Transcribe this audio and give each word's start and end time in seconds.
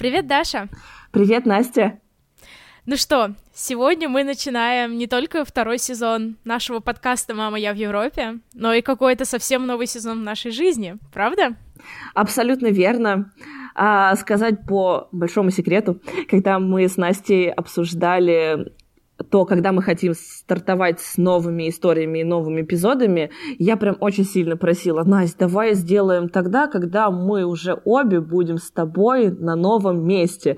Привет, 0.00 0.26
Даша. 0.26 0.70
Привет, 1.10 1.44
Настя. 1.44 2.00
Ну 2.86 2.96
что, 2.96 3.34
сегодня 3.52 4.08
мы 4.08 4.24
начинаем 4.24 4.96
не 4.96 5.06
только 5.06 5.44
второй 5.44 5.76
сезон 5.76 6.38
нашего 6.42 6.80
подкаста 6.80 7.34
«Мама, 7.34 7.58
я 7.58 7.74
в 7.74 7.76
Европе», 7.76 8.38
но 8.54 8.72
и 8.72 8.80
какой-то 8.80 9.26
совсем 9.26 9.66
новый 9.66 9.86
сезон 9.86 10.20
в 10.20 10.24
нашей 10.24 10.52
жизни, 10.52 10.96
правда? 11.12 11.54
Абсолютно 12.14 12.68
верно. 12.68 13.30
А, 13.74 14.16
сказать 14.16 14.66
по 14.66 15.10
большому 15.12 15.50
секрету, 15.50 16.00
когда 16.30 16.58
мы 16.58 16.88
с 16.88 16.96
Настей 16.96 17.50
обсуждали 17.50 18.72
то, 19.28 19.44
когда 19.44 19.72
мы 19.72 19.82
хотим 19.82 20.14
стартовать 20.14 21.00
с 21.00 21.16
новыми 21.16 21.68
историями 21.68 22.20
и 22.20 22.24
новыми 22.24 22.62
эпизодами, 22.62 23.30
я 23.58 23.76
прям 23.76 23.96
очень 24.00 24.24
сильно 24.24 24.56
просила, 24.56 25.04
Настя, 25.04 25.40
давай 25.40 25.74
сделаем 25.74 26.28
тогда, 26.28 26.66
когда 26.66 27.10
мы 27.10 27.44
уже 27.44 27.80
обе 27.84 28.20
будем 28.20 28.58
с 28.58 28.70
тобой 28.70 29.30
на 29.30 29.56
новом 29.56 30.06
месте. 30.06 30.56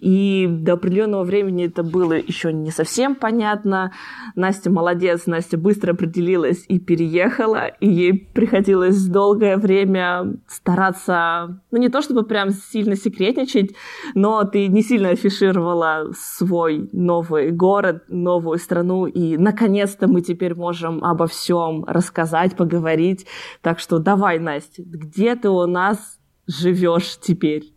И 0.00 0.46
до 0.48 0.74
определенного 0.74 1.24
времени 1.24 1.66
это 1.66 1.82
было 1.82 2.14
еще 2.14 2.52
не 2.52 2.70
совсем 2.70 3.14
понятно. 3.14 3.92
Настя 4.34 4.70
молодец, 4.70 5.26
Настя 5.26 5.58
быстро 5.58 5.92
определилась 5.92 6.64
и 6.68 6.78
переехала, 6.78 7.66
и 7.80 7.88
ей 7.88 8.12
приходилось 8.34 9.06
долгое 9.06 9.56
время 9.56 10.36
стараться, 10.46 11.60
ну 11.70 11.78
не 11.78 11.88
то 11.88 12.02
чтобы 12.02 12.24
прям 12.24 12.50
сильно 12.50 12.96
секретничать, 12.96 13.74
но 14.14 14.44
ты 14.44 14.68
не 14.68 14.82
сильно 14.82 15.10
афишировала 15.10 16.12
свой 16.14 16.88
новый 16.92 17.50
город, 17.50 17.97
новую 18.08 18.58
страну, 18.58 19.06
и 19.06 19.36
наконец-то 19.36 20.06
мы 20.06 20.20
теперь 20.20 20.54
можем 20.54 21.04
обо 21.04 21.26
всем 21.26 21.84
рассказать, 21.84 22.56
поговорить. 22.56 23.26
Так 23.60 23.78
что 23.78 23.98
давай, 23.98 24.38
Настя, 24.38 24.82
где 24.84 25.34
ты 25.36 25.48
у 25.48 25.66
нас 25.66 26.18
живешь 26.46 27.18
теперь? 27.20 27.72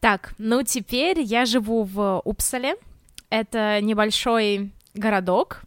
Так, 0.00 0.34
ну 0.38 0.62
теперь 0.62 1.20
я 1.20 1.44
живу 1.44 1.82
в 1.82 2.20
Упсале. 2.24 2.76
Это 3.30 3.80
небольшой 3.82 4.72
городок, 4.94 5.62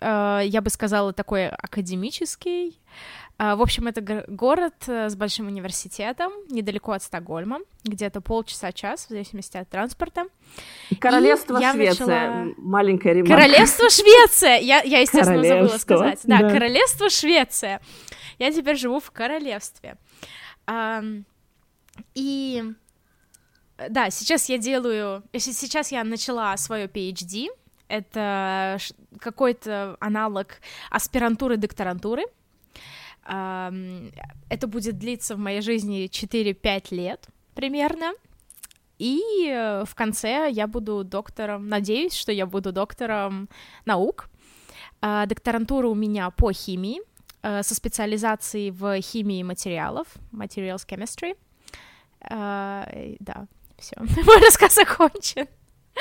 э, 0.00 0.42
я 0.44 0.60
бы 0.60 0.70
сказала, 0.70 1.12
такой 1.12 1.48
академический. 1.48 2.78
А, 3.40 3.54
в 3.54 3.62
общем, 3.62 3.86
это 3.86 4.24
город 4.26 4.74
э, 4.88 5.08
с 5.08 5.14
большим 5.14 5.46
университетом, 5.46 6.32
недалеко 6.50 6.90
от 6.90 7.04
Стокгольма, 7.04 7.60
где-то 7.84 8.20
полчаса-час, 8.20 9.06
в 9.06 9.08
зависимости 9.10 9.56
от 9.56 9.68
транспорта. 9.68 10.24
Королевство 11.00 11.56
и 11.56 11.72
Швеция, 11.72 12.06
начала... 12.06 12.54
маленькая 12.56 13.12
ремарка. 13.12 13.36
Королевство 13.36 13.88
Швеция! 13.90 14.58
Я, 14.58 14.82
я 14.82 14.98
естественно, 15.00 15.44
забыла 15.44 15.78
сказать. 15.78 16.20
Да, 16.24 16.40
да, 16.40 16.50
Королевство 16.50 17.08
Швеция. 17.08 17.80
Я 18.40 18.50
теперь 18.50 18.76
живу 18.76 18.98
в 18.98 19.12
королевстве. 19.12 19.96
И 22.14 22.64
да, 23.88 24.10
сейчас 24.10 24.48
я 24.48 24.58
делаю, 24.58 25.22
сейчас 25.32 25.92
я 25.92 26.02
начала 26.02 26.56
свое 26.56 26.86
PhD, 26.86 27.46
это 27.86 28.78
какой-то 29.20 29.96
аналог 30.00 30.60
аспирантуры-докторантуры, 30.90 32.24
это 33.28 34.66
будет 34.66 34.98
длиться 34.98 35.36
в 35.36 35.38
моей 35.38 35.60
жизни 35.60 36.06
4-5 36.06 36.94
лет 36.94 37.28
примерно. 37.54 38.12
И 38.98 39.48
э, 39.48 39.84
в 39.84 39.94
конце 39.94 40.48
я 40.50 40.66
буду 40.66 41.04
доктором, 41.04 41.68
надеюсь, 41.68 42.14
что 42.14 42.32
я 42.32 42.46
буду 42.46 42.72
доктором 42.72 43.48
наук. 43.84 44.28
А, 45.00 45.26
докторантура 45.26 45.86
у 45.86 45.94
меня 45.94 46.30
по 46.30 46.52
химии, 46.52 47.00
э, 47.42 47.62
со 47.62 47.74
специализацией 47.74 48.70
в 48.70 49.00
химии 49.00 49.42
материалов, 49.44 50.08
materials 50.32 50.84
chemistry. 50.86 51.36
А, 52.22 52.88
да, 53.20 53.46
все, 53.78 53.94
мой 54.00 54.40
рассказ 54.44 54.78
окончен. 54.78 55.46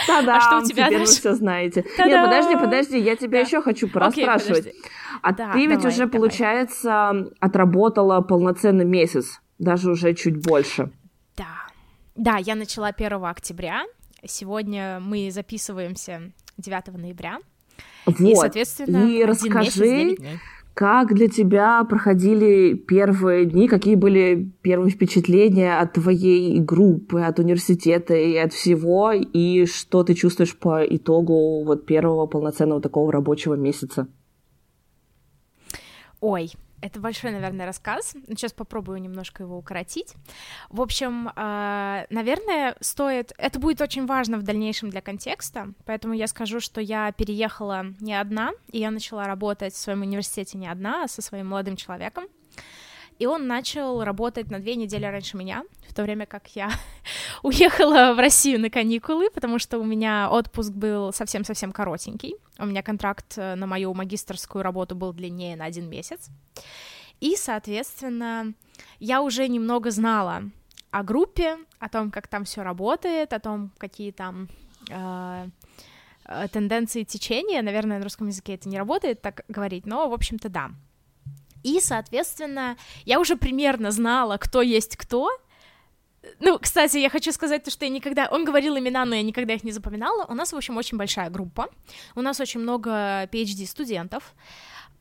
Да-да, 0.05 0.37
а 0.37 0.41
что 0.41 0.59
у 0.59 0.63
тебя 0.63 0.87
теперь 0.87 0.99
дальше? 0.99 1.13
вы 1.13 1.19
все 1.19 1.33
знаете. 1.33 1.81
Та-дам! 1.97 2.07
Нет, 2.07 2.25
подожди, 2.25 2.55
подожди, 2.55 2.99
я 2.99 3.15
тебя 3.15 3.39
да. 3.39 3.45
еще 3.47 3.61
хочу 3.61 3.87
пораспрашивать. 3.87 4.67
Okay, 4.67 4.73
а 5.21 5.31
да, 5.31 5.53
ты 5.53 5.65
ведь 5.65 5.77
давай, 5.77 5.87
уже, 5.87 6.05
давай. 6.05 6.11
получается, 6.11 7.29
отработала 7.39 8.21
полноценный 8.21 8.85
месяц, 8.85 9.41
даже 9.57 9.91
уже 9.91 10.13
чуть 10.13 10.37
больше. 10.45 10.91
Да. 11.35 11.47
Да, 12.15 12.37
я 12.37 12.55
начала 12.55 12.89
1 12.89 13.23
октября. 13.23 13.85
Сегодня 14.25 14.99
мы 14.99 15.31
записываемся 15.31 16.31
9 16.57 16.93
ноября. 16.97 17.39
Вот. 18.05 18.19
И, 18.19 18.35
соответственно, 18.35 19.05
и 19.05 19.23
расскажи, 19.23 20.17
как 20.77 21.15
для 21.15 21.27
тебя 21.27 21.83
проходили 21.85 22.75
первые 22.75 23.45
дни? 23.45 23.67
Какие 23.67 23.95
были 23.95 24.53
первые 24.61 24.91
впечатления 24.91 25.79
от 25.79 25.93
твоей 25.93 26.59
группы, 26.59 27.21
от 27.21 27.39
университета 27.39 28.13
и 28.13 28.37
от 28.37 28.53
всего? 28.53 29.11
И 29.11 29.65
что 29.65 30.03
ты 30.03 30.13
чувствуешь 30.13 30.55
по 30.55 30.85
итогу 30.85 31.63
вот 31.63 31.87
первого 31.87 32.27
полноценного 32.27 32.79
такого 32.79 33.11
рабочего 33.11 33.55
месяца? 33.55 34.07
Ой, 36.21 36.51
это 36.81 36.99
большой, 36.99 37.31
наверное, 37.31 37.65
рассказ. 37.65 38.15
Сейчас 38.27 38.53
попробую 38.53 39.01
немножко 39.01 39.43
его 39.43 39.57
укоротить. 39.57 40.13
В 40.69 40.81
общем, 40.81 41.29
э, 41.35 42.05
наверное, 42.09 42.75
стоит... 42.81 43.33
Это 43.37 43.59
будет 43.59 43.81
очень 43.81 44.05
важно 44.05 44.37
в 44.37 44.43
дальнейшем 44.43 44.89
для 44.89 45.01
контекста, 45.01 45.73
поэтому 45.85 46.13
я 46.13 46.27
скажу, 46.27 46.59
что 46.59 46.81
я 46.81 47.11
переехала 47.11 47.85
не 47.99 48.13
одна, 48.13 48.51
и 48.71 48.79
я 48.79 48.91
начала 48.91 49.25
работать 49.25 49.73
в 49.73 49.77
своем 49.77 50.01
университете 50.01 50.57
не 50.57 50.67
одна, 50.67 51.03
а 51.03 51.07
со 51.07 51.21
своим 51.21 51.47
молодым 51.47 51.75
человеком 51.75 52.25
и 53.19 53.25
он 53.25 53.47
начал 53.47 54.03
работать 54.03 54.51
на 54.51 54.59
две 54.59 54.75
недели 54.75 55.05
раньше 55.05 55.37
меня, 55.37 55.63
в 55.87 55.93
то 55.93 56.03
время 56.03 56.25
как 56.25 56.47
я 56.55 56.69
уехала 57.43 58.13
в 58.13 58.19
Россию 58.19 58.59
на 58.59 58.69
каникулы, 58.69 59.29
потому 59.29 59.59
что 59.59 59.79
у 59.79 59.83
меня 59.83 60.29
отпуск 60.29 60.71
был 60.71 61.11
совсем-совсем 61.11 61.71
коротенький. 61.71 62.35
У 62.59 62.65
меня 62.65 62.83
контракт 62.83 63.37
э, 63.37 63.55
на 63.55 63.65
мою 63.67 63.93
магистрскую 63.93 64.63
работу 64.63 64.95
был 64.95 65.13
длиннее 65.13 65.55
на 65.55 65.65
один 65.65 65.89
месяц. 65.89 66.29
И, 67.19 67.35
соответственно, 67.35 68.53
я 68.99 69.21
уже 69.21 69.47
немного 69.47 69.91
знала 69.91 70.43
о 70.91 71.03
группе, 71.03 71.57
о 71.79 71.89
том, 71.89 72.11
как 72.11 72.27
там 72.27 72.45
все 72.45 72.61
работает, 72.61 73.33
о 73.33 73.39
том, 73.39 73.71
какие 73.77 74.11
там 74.11 74.49
э, 74.89 75.47
э, 76.25 76.47
тенденции 76.49 77.03
течения. 77.03 77.61
Наверное, 77.61 77.97
на 77.97 78.03
русском 78.03 78.27
языке 78.27 78.53
это 78.55 78.69
не 78.69 78.77
работает 78.77 79.21
так 79.21 79.43
говорить, 79.47 79.85
но, 79.85 80.07
в 80.09 80.13
общем-то, 80.13 80.49
да. 80.49 80.71
И, 81.67 81.81
соответственно, 81.81 82.77
я 83.03 83.19
уже 83.19 83.35
примерно 83.35 83.91
знала, 83.91 84.37
кто 84.37 84.61
есть 84.61 84.95
кто. 84.95 85.29
Ну, 86.39 86.57
кстати, 86.59 86.97
я 86.97 87.09
хочу 87.09 87.33
сказать 87.33 87.63
то, 87.65 87.71
что 87.71 87.83
я 87.83 87.91
никогда... 87.91 88.29
Он 88.31 88.45
говорил 88.45 88.77
имена, 88.77 89.03
но 89.03 89.15
я 89.15 89.21
никогда 89.21 89.53
их 89.53 89.65
не 89.65 89.73
запоминала. 89.73 90.25
У 90.29 90.33
нас, 90.33 90.53
в 90.53 90.55
общем, 90.55 90.77
очень 90.77 90.97
большая 90.97 91.29
группа. 91.29 91.67
У 92.15 92.21
нас 92.21 92.39
очень 92.39 92.61
много 92.61 92.89
PhD-студентов. 93.33 94.23
А, 94.23 94.33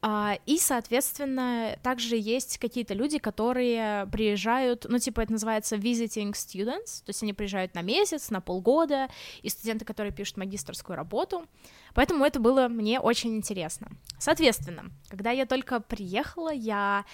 и, 0.02 0.58
соответственно, 0.58 1.78
также 1.82 2.16
есть 2.16 2.58
какие-то 2.58 2.94
люди, 2.94 3.18
которые 3.18 4.06
приезжают, 4.12 4.86
ну, 4.88 4.98
типа, 4.98 5.22
это 5.22 5.32
называется 5.32 5.76
visiting 5.76 6.32
students, 6.32 7.02
то 7.04 7.10
есть 7.10 7.22
они 7.22 7.32
приезжают 7.32 7.74
на 7.74 7.82
месяц, 7.82 8.30
на 8.30 8.40
полгода, 8.40 9.08
и 9.42 9.48
студенты, 9.48 9.84
которые 9.84 10.12
пишут 10.12 10.36
магистрскую 10.36 10.96
работу, 10.96 11.46
поэтому 11.94 12.24
это 12.24 12.38
было 12.38 12.68
мне 12.68 13.00
очень 13.00 13.36
интересно. 13.36 13.88
Соответственно, 14.18 14.90
когда 15.08 15.30
я 15.30 15.46
только 15.46 15.80
приехала, 15.80 16.52
я 16.52 17.04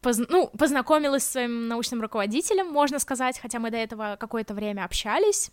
поз... 0.00 0.18
ну, 0.28 0.48
познакомилась 0.58 1.24
с 1.24 1.32
своим 1.32 1.68
научным 1.68 2.00
руководителем, 2.00 2.68
можно 2.68 2.98
сказать, 2.98 3.38
хотя 3.40 3.58
мы 3.58 3.70
до 3.70 3.76
этого 3.76 4.16
какое-то 4.18 4.54
время 4.54 4.84
общались, 4.84 5.50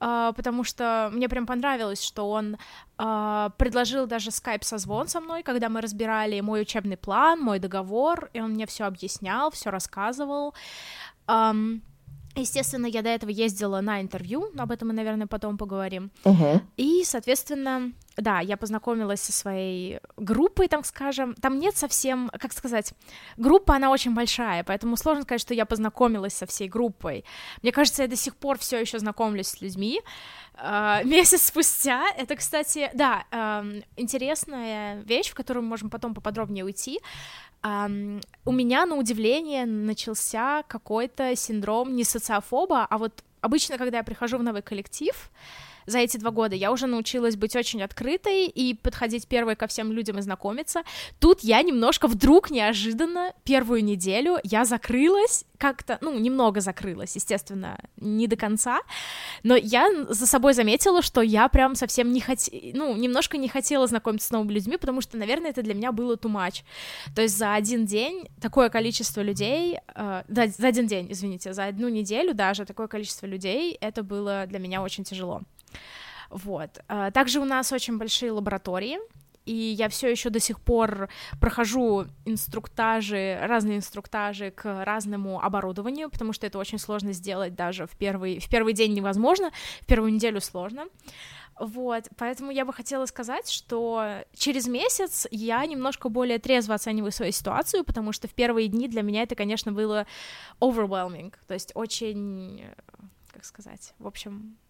Uh, 0.00 0.32
потому 0.34 0.64
что 0.64 1.10
мне 1.12 1.28
прям 1.28 1.46
понравилось, 1.46 2.02
что 2.02 2.28
он 2.28 2.56
uh, 2.98 3.52
предложил 3.56 4.08
даже 4.08 4.32
скайп-созвон 4.32 5.06
со 5.06 5.20
мной, 5.20 5.44
когда 5.44 5.68
мы 5.68 5.80
разбирали 5.80 6.40
мой 6.40 6.62
учебный 6.62 6.96
план, 6.96 7.40
мой 7.40 7.60
договор, 7.60 8.28
и 8.32 8.40
он 8.40 8.50
мне 8.50 8.66
все 8.66 8.84
объяснял, 8.84 9.52
все 9.52 9.70
рассказывал. 9.70 10.54
Um, 11.28 11.82
Естественно, 12.34 12.86
я 12.86 13.02
до 13.02 13.10
этого 13.10 13.30
ездила 13.30 13.80
на 13.80 14.00
интервью, 14.00 14.50
об 14.56 14.70
этом 14.70 14.88
мы, 14.88 14.94
наверное, 14.94 15.26
потом 15.26 15.58
поговорим. 15.58 16.10
Uh-huh. 16.24 16.62
И, 16.78 17.02
соответственно, 17.04 17.92
да, 18.16 18.40
я 18.40 18.56
познакомилась 18.56 19.20
со 19.20 19.32
своей 19.32 20.00
группой, 20.16 20.68
так 20.68 20.86
скажем. 20.86 21.34
Там 21.34 21.58
нет 21.58 21.76
совсем, 21.76 22.30
как 22.38 22.52
сказать, 22.52 22.94
группа, 23.36 23.74
она 23.76 23.90
очень 23.90 24.14
большая, 24.14 24.64
поэтому 24.64 24.96
сложно 24.96 25.22
сказать, 25.22 25.40
что 25.42 25.54
я 25.54 25.66
познакомилась 25.66 26.34
со 26.34 26.46
всей 26.46 26.68
группой. 26.68 27.24
Мне 27.62 27.72
кажется, 27.72 28.02
я 28.02 28.08
до 28.08 28.16
сих 28.16 28.36
пор 28.36 28.58
все 28.58 28.80
еще 28.80 28.98
знакомлюсь 28.98 29.48
с 29.48 29.60
людьми. 29.60 30.00
Uh, 30.54 31.04
месяц 31.08 31.46
спустя, 31.46 32.04
это, 32.16 32.36
кстати, 32.36 32.90
да, 32.94 33.24
uh, 33.30 33.84
интересная 33.96 35.00
вещь, 35.02 35.30
в 35.30 35.34
которую 35.34 35.64
мы 35.64 35.70
можем 35.70 35.90
потом 35.90 36.14
поподробнее 36.14 36.64
уйти. 36.64 37.00
Um, 37.64 38.20
у 38.44 38.50
меня, 38.50 38.86
на 38.86 38.96
удивление, 38.96 39.66
начался 39.66 40.64
какой-то 40.64 41.36
синдром 41.36 41.94
не 41.94 42.02
социофоба, 42.02 42.86
а 42.90 42.98
вот 42.98 43.22
обычно, 43.40 43.78
когда 43.78 43.98
я 43.98 44.04
прихожу 44.04 44.36
в 44.38 44.42
новый 44.42 44.62
коллектив, 44.62 45.14
за 45.86 45.98
эти 45.98 46.16
два 46.16 46.30
года 46.30 46.54
я 46.54 46.72
уже 46.72 46.86
научилась 46.86 47.36
быть 47.36 47.56
очень 47.56 47.82
открытой 47.82 48.46
и 48.46 48.74
подходить 48.74 49.26
первой 49.26 49.56
ко 49.56 49.66
всем 49.66 49.92
людям 49.92 50.18
и 50.18 50.22
знакомиться. 50.22 50.82
Тут 51.18 51.40
я 51.40 51.62
немножко 51.62 52.08
вдруг 52.08 52.50
неожиданно 52.50 53.32
первую 53.44 53.84
неделю 53.84 54.38
я 54.44 54.64
закрылась, 54.64 55.44
как-то, 55.58 55.98
ну, 56.00 56.18
немного 56.18 56.60
закрылась, 56.60 57.14
естественно, 57.14 57.78
не 57.96 58.26
до 58.26 58.34
конца, 58.34 58.80
но 59.44 59.54
я 59.54 59.88
за 60.08 60.26
собой 60.26 60.54
заметила, 60.54 61.02
что 61.02 61.22
я 61.22 61.48
прям 61.48 61.76
совсем 61.76 62.12
не 62.12 62.20
хотела, 62.20 62.60
ну, 62.74 62.96
немножко 62.96 63.38
не 63.38 63.48
хотела 63.48 63.86
знакомиться 63.86 64.26
с 64.26 64.30
новыми 64.32 64.54
людьми, 64.54 64.76
потому 64.76 65.00
что, 65.00 65.16
наверное, 65.16 65.50
это 65.50 65.62
для 65.62 65.74
меня 65.74 65.92
было 65.92 66.16
too 66.16 66.32
much. 66.32 66.64
То 67.14 67.22
есть 67.22 67.38
за 67.38 67.54
один 67.54 67.86
день 67.86 68.28
такое 68.40 68.70
количество 68.70 69.20
людей, 69.20 69.78
э, 69.94 70.22
да, 70.26 70.46
за 70.48 70.66
один 70.66 70.88
день, 70.88 71.06
извините, 71.10 71.52
за 71.52 71.66
одну 71.66 71.88
неделю 71.88 72.34
даже 72.34 72.64
такое 72.64 72.88
количество 72.88 73.26
людей, 73.26 73.78
это 73.80 74.02
было 74.02 74.46
для 74.48 74.58
меня 74.58 74.82
очень 74.82 75.04
тяжело. 75.04 75.42
Вот. 76.30 76.80
Э, 76.88 77.10
также 77.12 77.40
у 77.40 77.44
нас 77.44 77.72
очень 77.72 77.98
большие 77.98 78.32
лаборатории, 78.32 78.98
и 79.44 79.52
я 79.54 79.88
все 79.88 80.08
еще 80.08 80.30
до 80.30 80.40
сих 80.40 80.60
пор 80.60 81.08
прохожу 81.40 82.06
инструктажи, 82.24 83.38
разные 83.42 83.78
инструктажи 83.78 84.50
к 84.50 84.84
разному 84.84 85.42
оборудованию, 85.42 86.10
потому 86.10 86.32
что 86.32 86.46
это 86.46 86.58
очень 86.58 86.78
сложно 86.78 87.12
сделать 87.12 87.54
даже 87.54 87.86
в 87.86 87.96
первый, 87.96 88.38
в 88.38 88.48
первый 88.48 88.72
день 88.72 88.94
невозможно, 88.94 89.50
в 89.80 89.86
первую 89.86 90.12
неделю 90.12 90.40
сложно. 90.40 90.86
Вот, 91.58 92.08
поэтому 92.16 92.50
я 92.50 92.64
бы 92.64 92.72
хотела 92.72 93.04
сказать, 93.04 93.50
что 93.50 94.24
через 94.34 94.66
месяц 94.66 95.26
я 95.30 95.64
немножко 95.66 96.08
более 96.08 96.38
трезво 96.38 96.74
оцениваю 96.74 97.12
свою 97.12 97.30
ситуацию, 97.30 97.84
потому 97.84 98.12
что 98.12 98.26
в 98.26 98.32
первые 98.32 98.68
дни 98.68 98.88
для 98.88 99.02
меня 99.02 99.22
это, 99.22 99.34
конечно, 99.34 99.70
было 99.70 100.06
overwhelming, 100.60 101.34
то 101.46 101.54
есть 101.54 101.72
очень, 101.74 102.64
как 103.32 103.44
сказать, 103.44 103.92
в 103.98 104.06
общем, 104.06 104.56
Э, 104.56 104.61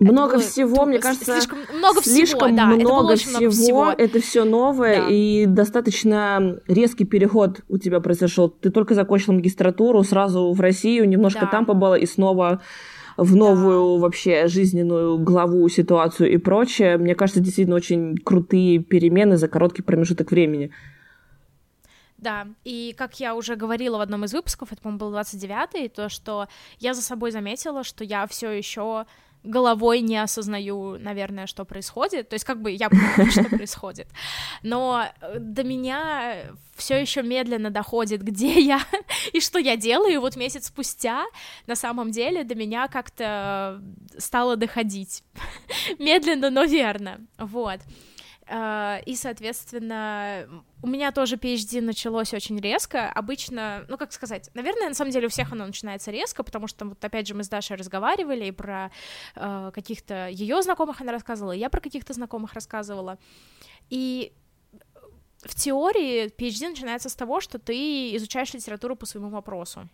много 0.00 0.34
было, 0.34 0.42
всего, 0.42 0.84
мне 0.86 0.98
кажется, 0.98 1.24
слишком 1.24 1.58
много 1.76 2.02
слишком 2.02 2.48
всего, 2.48 2.56
да, 2.56 2.66
много, 2.66 3.12
это 3.12 3.20
всего, 3.20 3.38
много 3.38 3.50
всего, 3.50 3.90
это 3.90 4.20
все 4.20 4.44
новое 4.44 5.02
да. 5.02 5.08
и 5.10 5.46
достаточно 5.46 6.60
резкий 6.68 7.04
переход 7.04 7.60
у 7.68 7.78
тебя 7.78 8.00
произошел. 8.00 8.48
Ты 8.48 8.70
только 8.70 8.94
закончила 8.94 9.34
магистратуру, 9.34 10.02
сразу 10.04 10.52
в 10.52 10.60
Россию, 10.60 11.08
немножко 11.08 11.40
да. 11.42 11.46
там 11.48 11.66
побыла 11.66 11.98
и 11.98 12.06
снова 12.06 12.60
в 13.16 13.34
новую 13.34 13.96
да. 13.96 14.02
вообще 14.02 14.46
жизненную 14.46 15.18
главу, 15.18 15.68
ситуацию 15.68 16.30
и 16.30 16.36
прочее. 16.36 16.96
Мне 16.96 17.14
кажется, 17.14 17.40
действительно 17.40 17.76
очень 17.76 18.16
крутые 18.16 18.78
перемены 18.78 19.36
за 19.36 19.48
короткий 19.48 19.82
промежуток 19.82 20.30
времени. 20.30 20.70
Да, 22.16 22.48
и 22.64 22.94
как 22.98 23.20
я 23.20 23.36
уже 23.36 23.54
говорила 23.54 23.98
в 23.98 24.00
одном 24.00 24.24
из 24.24 24.32
выпусков, 24.32 24.72
это, 24.72 24.82
по-моему, 24.82 24.98
был 24.98 25.14
29-й, 25.14 25.88
то, 25.88 26.08
что 26.08 26.48
я 26.80 26.92
за 26.94 27.02
собой 27.02 27.30
заметила, 27.30 27.84
что 27.84 28.02
я 28.02 28.26
все 28.26 28.50
еще 28.50 29.06
головой 29.48 30.00
не 30.00 30.16
осознаю, 30.22 30.98
наверное, 30.98 31.46
что 31.46 31.64
происходит. 31.64 32.28
То 32.28 32.34
есть 32.34 32.44
как 32.44 32.60
бы 32.60 32.70
я 32.70 32.88
понимаю, 32.88 33.30
что 33.30 33.44
происходит. 33.44 34.08
Но 34.62 35.04
э, 35.20 35.38
до 35.38 35.64
меня 35.64 36.36
все 36.76 37.00
еще 37.00 37.22
медленно 37.22 37.70
доходит, 37.70 38.22
где 38.22 38.60
я 38.60 38.80
и 39.32 39.40
что 39.40 39.58
я 39.58 39.76
делаю. 39.76 40.14
И 40.14 40.18
вот 40.18 40.36
месяц 40.36 40.66
спустя 40.66 41.24
на 41.66 41.74
самом 41.74 42.10
деле 42.10 42.44
до 42.44 42.54
меня 42.54 42.88
как-то 42.88 43.82
стало 44.16 44.56
доходить. 44.56 45.24
Медленно, 45.98 46.50
но 46.50 46.64
верно. 46.64 47.20
Вот. 47.38 47.80
Uh, 48.50 49.04
и, 49.04 49.14
соответственно, 49.14 50.48
у 50.82 50.86
меня 50.86 51.12
тоже 51.12 51.36
PhD 51.36 51.82
началось 51.82 52.32
очень 52.32 52.58
резко. 52.58 53.10
Обычно, 53.12 53.84
ну 53.88 53.98
как 53.98 54.10
сказать, 54.10 54.48
наверное, 54.54 54.88
на 54.88 54.94
самом 54.94 55.10
деле 55.10 55.26
у 55.26 55.30
всех 55.30 55.52
оно 55.52 55.66
начинается 55.66 56.10
резко, 56.10 56.42
потому 56.42 56.66
что 56.66 56.86
вот 56.86 57.04
опять 57.04 57.26
же 57.26 57.34
мы 57.34 57.44
с 57.44 57.48
Дашей 57.50 57.76
разговаривали 57.76 58.46
и 58.46 58.50
про 58.50 58.90
uh, 59.36 59.70
каких-то 59.72 60.28
ее 60.28 60.62
знакомых 60.62 61.02
она 61.02 61.12
рассказывала, 61.12 61.52
и 61.52 61.58
я 61.58 61.68
про 61.68 61.82
каких-то 61.82 62.14
знакомых 62.14 62.54
рассказывала. 62.54 63.18
И 63.90 64.32
в 65.42 65.54
теории 65.54 66.28
PhD 66.28 66.70
начинается 66.70 67.10
с 67.10 67.14
того, 67.14 67.40
что 67.40 67.58
ты 67.58 68.16
изучаешь 68.16 68.54
литературу 68.54 68.96
по 68.96 69.04
своему 69.04 69.28
вопросу. 69.28 69.88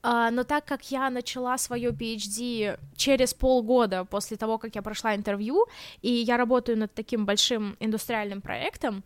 Uh, 0.00 0.30
но 0.30 0.44
так 0.44 0.64
как 0.64 0.92
я 0.92 1.10
начала 1.10 1.58
свое 1.58 1.90
PhD 1.90 2.78
через 2.96 3.34
полгода 3.34 4.04
после 4.04 4.36
того, 4.36 4.58
как 4.58 4.76
я 4.76 4.82
прошла 4.82 5.16
интервью, 5.16 5.66
и 6.02 6.12
я 6.12 6.36
работаю 6.36 6.78
над 6.78 6.94
таким 6.94 7.26
большим 7.26 7.76
индустриальным 7.80 8.40
проектом, 8.40 9.02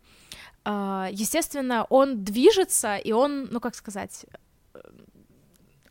uh, 0.65 1.09
естественно, 1.11 1.87
он 1.89 2.23
движется, 2.23 2.97
и 2.97 3.11
он, 3.11 3.47
ну 3.51 3.59
как 3.59 3.75
сказать, 3.75 4.25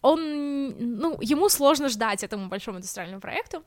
он, 0.02 0.98
ну, 0.98 1.16
ему 1.20 1.48
сложно 1.48 1.88
ждать 1.88 2.24
этому 2.24 2.48
большому 2.48 2.78
индустриальному 2.78 3.20
проекту, 3.20 3.62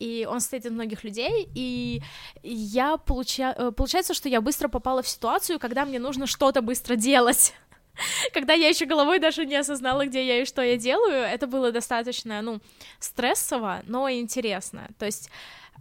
и 0.00 0.26
он 0.28 0.40
состоит 0.40 0.66
из 0.66 0.72
многих 0.72 1.04
людей, 1.04 1.48
и 1.54 2.02
я 2.42 2.96
получа... 2.96 3.54
Э, 3.56 3.70
получается, 3.70 4.12
что 4.12 4.28
я 4.28 4.40
быстро 4.40 4.68
попала 4.68 5.02
в 5.02 5.08
ситуацию, 5.08 5.60
когда 5.60 5.84
мне 5.84 6.00
нужно 6.00 6.26
что-то 6.26 6.60
быстро 6.60 6.96
делать. 6.96 7.54
когда 8.32 8.52
я 8.52 8.68
еще 8.68 8.86
головой 8.86 9.18
даже 9.18 9.46
не 9.46 9.56
осознала, 9.56 10.06
где 10.06 10.26
я 10.26 10.42
и 10.42 10.44
что 10.44 10.62
я 10.62 10.76
делаю, 10.76 11.22
это 11.22 11.46
было 11.46 11.72
достаточно, 11.72 12.42
ну, 12.42 12.60
стрессово, 12.98 13.82
но 13.86 14.08
интересно. 14.10 14.88
То 14.98 15.06
есть 15.06 15.30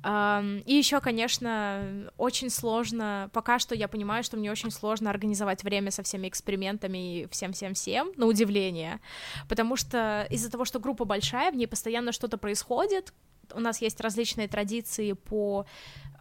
и 0.03 0.73
еще, 0.73 0.99
конечно, 0.99 2.11
очень 2.17 2.51
сложно, 2.51 3.29
пока 3.33 3.57
что 3.57 3.73
я 3.73 3.87
понимаю, 3.87 4.23
что 4.23 4.37
мне 4.37 4.51
очень 4.51 4.69
сложно 4.69 5.09
организовать 5.09 5.63
время 5.63 5.89
со 5.89 6.03
всеми 6.03 6.27
экспериментами 6.27 7.21
и 7.21 7.27
всем-всем-всем, 7.27 8.11
на 8.15 8.27
удивление, 8.27 8.99
потому 9.49 9.75
что 9.75 10.27
из-за 10.29 10.51
того, 10.51 10.65
что 10.65 10.79
группа 10.79 11.05
большая, 11.05 11.51
в 11.51 11.55
ней 11.55 11.65
постоянно 11.65 12.11
что-то 12.11 12.37
происходит, 12.37 13.13
у 13.53 13.59
нас 13.59 13.81
есть 13.81 14.01
различные 14.01 14.47
традиции 14.47 15.13
по, 15.13 15.65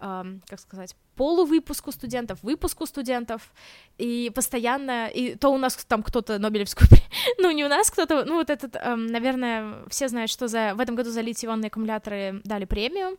эм, 0.01 0.43
как 0.47 0.61
сказать, 0.61 0.97
полувыпуску 1.17 1.93
студентов, 1.93 2.43
выпуску 2.43 2.87
студентов, 2.87 3.53
и 3.99 4.31
постоянно, 4.35 5.09
и 5.09 5.37
то 5.37 5.51
у 5.51 5.59
нас 5.59 5.77
там 5.87 6.03
кто-то 6.03 6.39
Нобелевскую, 6.39 6.89
ну 7.39 7.51
не 7.51 7.65
у 7.65 7.69
нас 7.69 7.91
кто-то, 7.91 8.25
ну 8.25 8.35
вот 8.37 8.51
этот, 8.51 8.77
эм, 8.77 9.07
наверное, 9.07 9.85
все 9.89 10.09
знают, 10.09 10.31
что 10.31 10.49
за 10.49 10.75
в 10.75 10.81
этом 10.81 10.95
году 10.97 11.11
за 11.11 11.21
литий-ионные 11.21 11.69
аккумуляторы 11.69 12.41
дали 12.45 12.65
премию, 12.65 13.17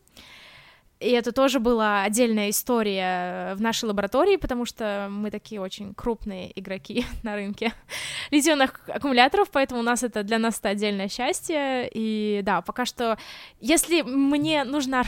и 1.05 1.11
это 1.11 1.31
тоже 1.31 1.59
была 1.59 2.03
отдельная 2.03 2.49
история 2.49 3.53
в 3.55 3.61
нашей 3.61 3.85
лаборатории, 3.85 4.37
потому 4.37 4.65
что 4.65 5.07
мы 5.09 5.29
такие 5.31 5.61
очень 5.61 5.93
крупные 5.93 6.51
игроки 6.59 7.05
на 7.23 7.35
рынке 7.35 7.73
литионных 8.31 8.81
аккумуляторов, 8.87 9.49
поэтому 9.51 9.81
у 9.81 9.83
нас 9.83 10.03
это 10.03 10.23
для 10.23 10.39
нас 10.39 10.59
это 10.59 10.69
отдельное 10.69 11.07
счастье. 11.07 11.89
И 11.93 12.41
да, 12.43 12.61
пока 12.61 12.85
что, 12.85 13.17
если 13.59 14.01
мне 14.01 14.63
нужно 14.63 15.05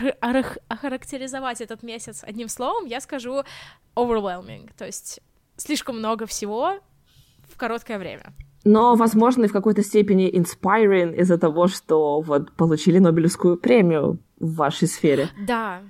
охарактеризовать 0.67 1.61
этот 1.61 1.83
месяц 1.83 2.23
одним 2.23 2.47
словом, 2.47 2.85
я 2.85 3.01
скажу 3.01 3.43
overwhelming, 3.95 4.69
то 4.77 4.85
есть 4.85 5.19
слишком 5.57 5.97
много 5.97 6.27
всего 6.27 6.79
в 7.49 7.57
короткое 7.57 7.97
время 7.97 8.33
но, 8.67 8.95
возможно, 8.95 9.45
и 9.45 9.47
в 9.47 9.53
какой-то 9.53 9.81
степени 9.81 10.29
inspiring 10.29 11.15
из-за 11.15 11.37
того, 11.37 11.67
что 11.67 12.19
вот 12.19 12.51
получили 12.51 12.99
Нобелевскую 12.99 13.55
премию 13.55 14.19
в 14.39 14.55
вашей 14.55 14.87
сфере. 14.87 15.29
Да, 15.45 15.81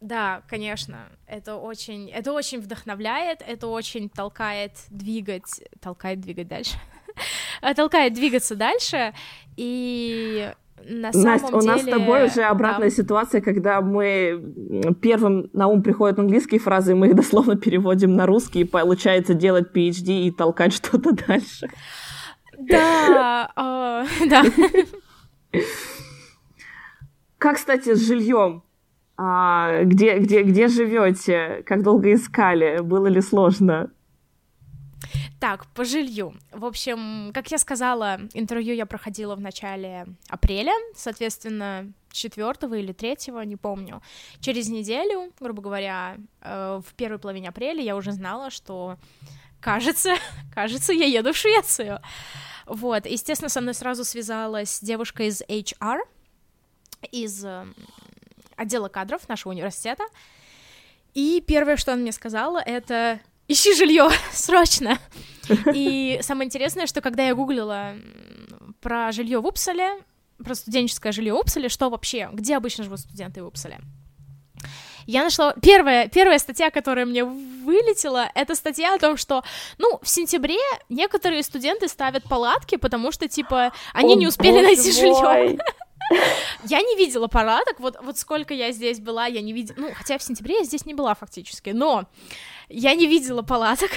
да, 0.00 0.42
конечно, 0.48 1.08
это 1.26 1.56
очень, 1.56 2.10
это 2.10 2.32
очень 2.32 2.60
вдохновляет, 2.60 3.40
это 3.46 3.68
очень 3.68 4.10
толкает 4.10 4.72
двигать, 4.90 5.62
толкает 5.80 6.20
двигать 6.20 6.48
дальше, 6.48 6.76
толкает 7.76 8.12
двигаться 8.12 8.54
дальше, 8.54 9.14
и 9.56 10.52
на 10.86 11.12
самом 11.12 11.24
Настя, 11.24 11.46
деле... 11.46 11.58
у 11.58 11.62
нас 11.62 11.82
с 11.82 11.84
тобой 11.84 12.26
уже 12.26 12.42
обратная 12.42 12.90
да. 12.90 12.94
ситуация, 12.94 13.40
когда 13.40 13.80
мы 13.80 14.94
первым 15.00 15.48
на 15.52 15.68
ум 15.68 15.82
приходят 15.82 16.18
английские 16.18 16.60
фразы, 16.60 16.94
мы 16.94 17.08
их 17.08 17.16
дословно 17.16 17.56
переводим 17.56 18.14
на 18.14 18.26
русский, 18.26 18.60
и 18.60 18.64
получается 18.64 19.34
делать 19.34 19.68
PhD 19.74 20.24
и 20.24 20.30
толкать 20.30 20.72
что-то 20.74 21.12
дальше. 21.12 21.70
Да, 22.58 23.50
а, 23.56 24.04
да. 24.28 24.44
Как, 27.44 27.56
кстати, 27.56 27.94
с 27.94 28.06
жильем? 28.06 28.62
А, 29.18 29.82
где, 29.82 30.16
где, 30.16 30.44
где 30.44 30.66
живете? 30.66 31.62
Как 31.66 31.82
долго 31.82 32.14
искали? 32.14 32.80
Было 32.80 33.06
ли 33.06 33.20
сложно? 33.20 33.90
Так, 35.40 35.66
по 35.74 35.84
жилью. 35.84 36.32
В 36.52 36.64
общем, 36.64 37.32
как 37.34 37.50
я 37.50 37.58
сказала, 37.58 38.18
интервью 38.32 38.74
я 38.74 38.86
проходила 38.86 39.36
в 39.36 39.42
начале 39.42 40.06
апреля, 40.30 40.72
соответственно, 40.96 41.92
4 42.12 42.50
или 42.80 42.92
3, 42.92 43.16
не 43.44 43.56
помню. 43.56 44.00
Через 44.40 44.70
неделю, 44.70 45.30
грубо 45.38 45.60
говоря, 45.60 46.16
э, 46.40 46.80
в 46.82 46.94
первой 46.94 47.18
половине 47.18 47.50
апреля 47.50 47.82
я 47.82 47.94
уже 47.94 48.12
знала, 48.12 48.48
что, 48.48 48.96
кажется, 49.60 50.14
кажется, 50.54 50.94
я 50.94 51.04
еду 51.04 51.34
в 51.34 51.36
Швецию. 51.36 52.00
Вот, 52.64 53.04
естественно, 53.04 53.50
со 53.50 53.60
мной 53.60 53.74
сразу 53.74 54.02
связалась 54.02 54.80
девушка 54.80 55.24
из 55.24 55.42
HR, 55.42 55.98
из 57.04 57.44
эм, 57.44 57.74
отдела 58.56 58.88
кадров 58.88 59.28
нашего 59.28 59.52
университета. 59.52 60.04
И 61.14 61.42
первое, 61.46 61.76
что 61.76 61.92
она 61.92 62.02
мне 62.02 62.12
сказала, 62.12 62.58
это 62.58 63.20
ищи 63.48 63.74
жилье 63.74 64.08
срочно. 64.32 64.98
И 65.74 66.18
самое 66.22 66.46
интересное, 66.46 66.86
что 66.86 67.00
когда 67.00 67.26
я 67.26 67.34
гуглила 67.34 67.94
про 68.80 69.12
жилье 69.12 69.40
в 69.40 69.46
Упсале, 69.46 70.02
про 70.42 70.54
студенческое 70.54 71.12
жилье 71.12 71.34
Упселе, 71.34 71.68
что 71.68 71.90
вообще, 71.90 72.28
где 72.32 72.56
обычно 72.56 72.84
живут 72.84 73.00
студенты 73.00 73.42
в 73.42 73.46
Упселе. 73.46 73.78
Я 75.06 75.22
нашла... 75.22 75.54
Первая, 75.60 76.08
первая 76.08 76.38
статья, 76.38 76.70
которая 76.70 77.04
мне 77.04 77.24
вылетела, 77.24 78.30
это 78.34 78.54
статья 78.54 78.94
о 78.94 78.98
том, 78.98 79.16
что, 79.16 79.44
ну, 79.78 79.98
в 80.02 80.08
сентябре 80.08 80.58
некоторые 80.88 81.42
студенты 81.42 81.88
ставят 81.88 82.24
палатки, 82.24 82.76
потому 82.76 83.12
что, 83.12 83.28
типа, 83.28 83.72
они 83.92 84.14
о, 84.14 84.16
не 84.16 84.26
успели 84.26 84.60
найти 84.60 84.92
жилье. 84.92 85.58
Я 86.64 86.80
не 86.80 86.96
видела 86.96 87.26
палаток, 87.26 87.80
вот, 87.80 87.96
вот 88.02 88.18
сколько 88.18 88.54
я 88.54 88.72
здесь 88.72 89.00
была, 89.00 89.26
я 89.26 89.42
не 89.42 89.52
видела, 89.52 89.76
ну, 89.78 89.90
хотя 89.94 90.18
в 90.18 90.22
сентябре 90.22 90.58
я 90.58 90.64
здесь 90.64 90.86
не 90.86 90.94
была 90.94 91.14
фактически, 91.14 91.70
но 91.70 92.06
я 92.68 92.94
не 92.94 93.06
видела 93.06 93.42
палаток, 93.42 93.90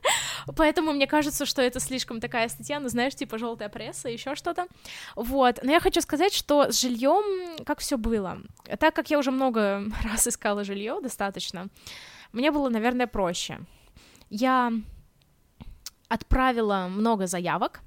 поэтому 0.56 0.92
мне 0.92 1.06
кажется, 1.06 1.46
что 1.46 1.62
это 1.62 1.80
слишком 1.80 2.20
такая 2.20 2.48
статья, 2.48 2.80
ну, 2.80 2.88
знаешь, 2.88 3.14
типа 3.14 3.38
желтая 3.38 3.68
пресса, 3.68 4.08
еще 4.08 4.34
что-то. 4.34 4.66
Вот, 5.14 5.60
но 5.62 5.70
я 5.70 5.80
хочу 5.80 6.00
сказать, 6.00 6.34
что 6.34 6.72
с 6.72 6.80
жильем 6.80 7.64
как 7.64 7.80
все 7.80 7.96
было. 7.96 8.38
Так 8.78 8.94
как 8.94 9.10
я 9.10 9.18
уже 9.18 9.30
много 9.30 9.84
раз 10.04 10.26
искала 10.26 10.64
жилье 10.64 10.98
достаточно, 11.02 11.68
мне 12.32 12.50
было, 12.50 12.68
наверное, 12.68 13.06
проще. 13.06 13.60
Я 14.30 14.72
отправила 16.08 16.88
много 16.88 17.26
заявок, 17.26 17.80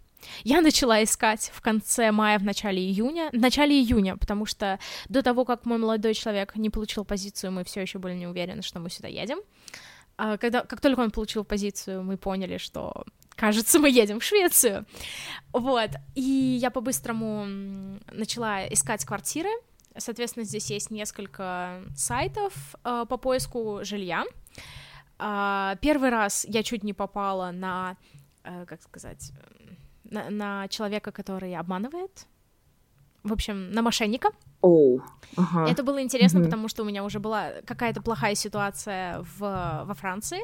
я 0.44 0.62
начала 0.62 1.04
искать 1.04 1.51
в 1.54 1.62
конце 1.62 2.12
мая, 2.12 2.40
в 2.40 2.44
начале 2.44 2.82
июня, 2.82 3.30
в 3.32 3.38
начале 3.38 3.80
июня, 3.80 4.18
потому 4.18 4.46
что 4.46 4.80
до 5.10 5.24
того, 5.24 5.46
как 5.46 5.66
мой 5.66 5.78
молодой 5.78 6.13
человек 6.13 6.56
не 6.56 6.70
получил 6.70 7.06
позицию, 7.06 7.51
мы 7.51 7.63
все 7.63 7.82
еще 7.82 8.00
были 8.00 8.16
не 8.16 8.28
уверены, 8.28 8.62
что 8.62 8.80
мы 8.80 8.90
сюда 8.90 9.08
едем. 9.08 9.40
А 10.18 10.38
когда, 10.38 10.62
как 10.62 10.82
только 10.82 11.00
он 11.00 11.12
получил 11.12 11.44
позицию, 11.44 12.04
мы 12.04 12.18
поняли, 12.18 12.58
что, 12.58 13.06
кажется, 13.36 13.80
мы 13.80 13.90
едем 13.90 14.20
в 14.20 14.24
Швецию. 14.24 14.86
Вот. 15.51 15.90
И 16.16 16.22
я 16.62 16.70
по-быстрому 16.70 17.46
начала 18.12 18.68
искать 18.68 19.04
квартиры. 19.04 19.50
Соответственно, 19.98 20.46
здесь 20.46 20.70
есть 20.70 20.92
несколько 20.92 21.82
сайтов 21.96 22.54
э, 22.84 23.06
по 23.10 23.18
поиску 23.18 23.80
жилья. 23.82 24.24
Э, 25.20 25.75
первый 25.82 26.12
раз 26.12 26.46
я 26.48 26.63
чуть 26.63 26.84
не 26.84 26.94
попала 26.94 27.51
на, 27.51 27.98
э, 28.44 28.66
как 28.68 28.82
сказать, 28.84 29.32
на, 30.12 30.30
на 30.30 30.68
человека, 30.68 31.12
который 31.12 31.56
обманывает. 31.56 32.27
В 33.24 33.34
общем, 33.34 33.72
на 33.72 33.82
мошенника. 33.82 34.30
Oh, 34.63 35.00
ага. 35.36 35.68
Это 35.68 35.84
было 35.84 36.01
интересно, 36.01 36.39
mm-hmm. 36.39 36.46
потому 36.46 36.68
что 36.68 36.84
у 36.84 36.86
меня 36.86 37.03
уже 37.03 37.20
была 37.20 37.51
какая-то 37.65 38.01
плохая 38.01 38.36
ситуация 38.36 39.22
в, 39.22 39.39
во 39.86 39.94
Франции, 39.96 40.39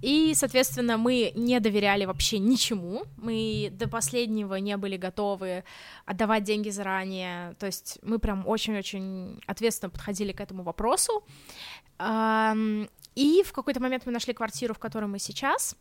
и, 0.00 0.32
соответственно, 0.34 0.96
мы 0.96 1.32
не 1.34 1.60
доверяли 1.60 2.06
вообще 2.06 2.38
ничему, 2.38 3.02
мы 3.18 3.68
до 3.72 3.86
последнего 3.86 4.54
не 4.54 4.76
были 4.78 4.96
готовы 4.96 5.64
отдавать 6.06 6.44
деньги 6.44 6.70
заранее, 6.70 7.54
то 7.58 7.66
есть 7.66 7.98
мы 8.02 8.18
прям 8.18 8.46
очень-очень 8.46 9.38
ответственно 9.46 9.90
подходили 9.90 10.32
к 10.32 10.40
этому 10.40 10.62
вопросу, 10.62 11.22
и 12.00 13.42
в 13.44 13.52
какой-то 13.52 13.80
момент 13.80 14.06
мы 14.06 14.12
нашли 14.12 14.32
квартиру, 14.32 14.72
в 14.72 14.78
которой 14.78 15.06
мы 15.06 15.18
сейчас, 15.18 15.76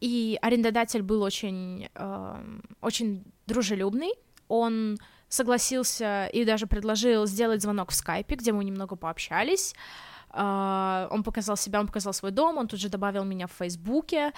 и 0.00 0.38
арендодатель 0.42 1.02
был 1.02 1.22
очень, 1.22 1.88
очень 2.80 3.24
дружелюбный, 3.46 4.12
он 4.48 4.98
согласился 5.28 6.26
и 6.26 6.44
даже 6.44 6.66
предложил 6.66 7.26
сделать 7.26 7.62
звонок 7.62 7.90
в 7.90 7.94
скайпе, 7.94 8.36
где 8.36 8.52
мы 8.52 8.64
немного 8.64 8.96
пообщались. 8.96 9.74
Uh, 10.30 11.06
он 11.10 11.22
показал 11.22 11.56
себя, 11.56 11.78
он 11.78 11.86
показал 11.86 12.12
свой 12.12 12.32
дом, 12.32 12.58
он 12.58 12.66
тут 12.66 12.80
же 12.80 12.88
добавил 12.88 13.22
меня 13.24 13.46
в 13.46 13.52
Фейсбуке. 13.52 14.32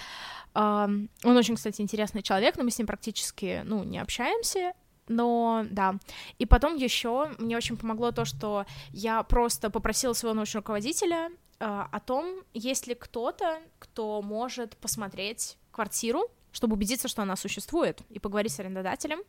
Uh, 0.53 1.09
он 1.23 1.37
очень, 1.37 1.55
кстати, 1.55 1.81
интересный 1.81 2.21
человек, 2.21 2.55
но 2.55 2.63
мы 2.63 2.69
с 2.69 2.77
ним 2.77 2.85
практически, 2.85 3.63
ну, 3.65 3.83
не 3.83 3.97
общаемся. 3.97 4.73
Но 5.07 5.65
да. 5.71 5.95
И 6.37 6.45
потом 6.45 6.75
еще 6.75 7.31
мне 7.39 7.57
очень 7.57 7.77
помогло 7.77 8.11
то, 8.11 8.25
что 8.25 8.65
я 8.91 9.23
просто 9.23 9.71
попросила 9.71 10.13
своего 10.13 10.35
научного 10.35 10.61
руководителя 10.61 11.31
о 11.59 11.99
том, 11.99 12.43
есть 12.53 12.87
ли 12.87 12.95
кто-то, 12.95 13.59
кто 13.79 14.21
может 14.21 14.77
посмотреть 14.77 15.57
квартиру, 15.71 16.29
чтобы 16.51 16.73
убедиться, 16.75 17.07
что 17.07 17.21
она 17.21 17.35
существует, 17.35 18.01
и 18.09 18.19
поговорить 18.19 18.51
с 18.51 18.59
арендодателем. 18.59 19.19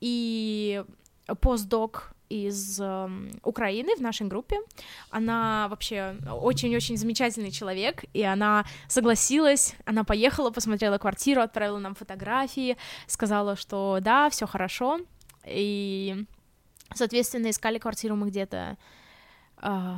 И 0.00 0.84
постдок 1.40 2.14
из 2.28 2.80
э, 2.80 3.08
Украины 3.42 3.94
в 3.96 4.00
нашей 4.00 4.26
группе. 4.26 4.58
Она 5.10 5.68
вообще 5.68 6.16
очень-очень 6.30 6.96
замечательный 6.96 7.50
человек, 7.50 8.04
и 8.12 8.22
она 8.22 8.64
согласилась, 8.88 9.74
она 9.84 10.04
поехала, 10.04 10.50
посмотрела 10.50 10.98
квартиру, 10.98 11.42
отправила 11.42 11.78
нам 11.78 11.94
фотографии, 11.94 12.76
сказала, 13.06 13.56
что 13.56 13.98
да, 14.00 14.30
все 14.30 14.46
хорошо, 14.46 15.00
и, 15.46 16.24
соответственно, 16.94 17.50
искали 17.50 17.78
квартиру 17.78 18.16
мы 18.16 18.28
где-то 18.28 18.76
э, 19.62 19.94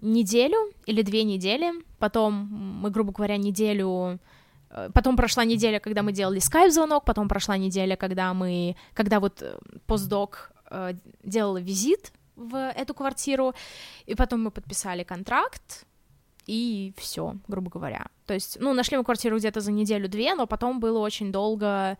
неделю 0.00 0.72
или 0.86 1.02
две 1.02 1.24
недели, 1.24 1.72
потом 1.98 2.34
мы, 2.82 2.90
грубо 2.90 3.12
говоря, 3.12 3.36
неделю 3.36 4.18
Э, 4.70 4.90
потом 4.92 5.16
прошла 5.16 5.44
неделя, 5.44 5.80
когда 5.80 6.02
мы 6.02 6.12
делали 6.12 6.38
скайп-звонок, 6.38 7.04
потом 7.04 7.28
прошла 7.28 7.56
неделя, 7.56 7.96
когда 7.96 8.34
мы, 8.34 8.76
когда 8.94 9.20
вот 9.20 9.42
э, 9.42 9.58
постдок 9.86 10.52
э, 10.70 10.94
делала 11.24 11.58
визит 11.60 12.12
в 12.36 12.54
эту 12.56 12.94
квартиру, 12.94 13.54
и 14.06 14.14
потом 14.14 14.44
мы 14.44 14.50
подписали 14.50 15.04
контракт, 15.04 15.86
и 16.46 16.92
все, 16.96 17.34
грубо 17.48 17.70
говоря. 17.70 18.06
То 18.26 18.34
есть, 18.34 18.58
ну, 18.60 18.72
нашли 18.72 18.96
мы 18.96 19.04
квартиру 19.04 19.38
где-то 19.38 19.60
за 19.60 19.72
неделю-две, 19.72 20.34
но 20.34 20.46
потом 20.46 20.80
было 20.80 20.98
очень 20.98 21.32
долго 21.32 21.98